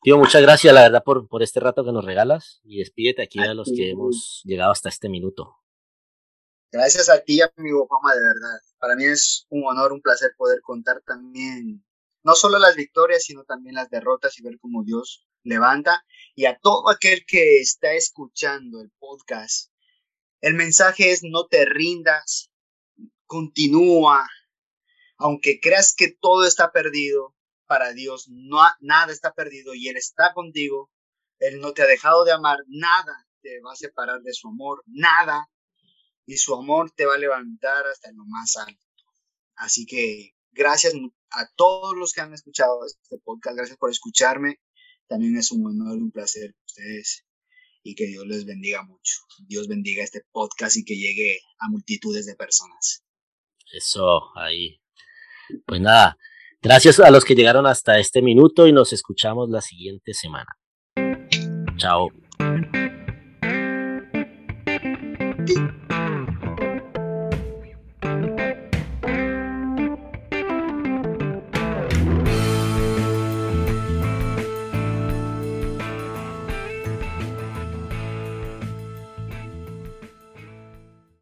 [0.01, 3.39] Tío, muchas gracias, la verdad, por, por este rato que nos regalas y despídete aquí
[3.39, 5.55] a, los que hemos llegado hasta este minuto.
[6.71, 8.59] Gracias a ti, amigo Fama, de verdad.
[8.77, 11.85] Para mí es un honor, un placer poder contar también,
[12.23, 16.05] no solo las victorias, sino también las derrotas y ver cómo Dios levanta.
[16.35, 19.71] Y a todo aquel que está escuchando el podcast,
[20.41, 22.51] el mensaje es no te rindas,
[23.25, 24.27] continúa,
[25.17, 27.33] aunque creas que todo está perdido,
[27.65, 30.89] para Dios no, nada está perdido y Él está contigo.
[31.39, 34.83] Él no te ha dejado de amar, nada te va a separar de su amor,
[34.87, 35.47] nada.
[36.27, 38.85] Y su amor te va a levantar hasta lo más alto.
[39.55, 40.93] Así que gracias
[41.31, 44.59] a todos los que han escuchado este podcast, gracias por escucharme.
[45.07, 47.25] También es un honor y un placer ustedes
[47.81, 49.21] y que Dios les bendiga mucho.
[49.47, 53.05] Dios bendiga este podcast y que llegue a multitudes de personas.
[53.71, 54.81] Eso, ahí.
[55.65, 56.17] Pues nada,
[56.61, 60.57] gracias a los que llegaron hasta este minuto y nos escuchamos la siguiente semana.
[61.77, 62.09] Chao.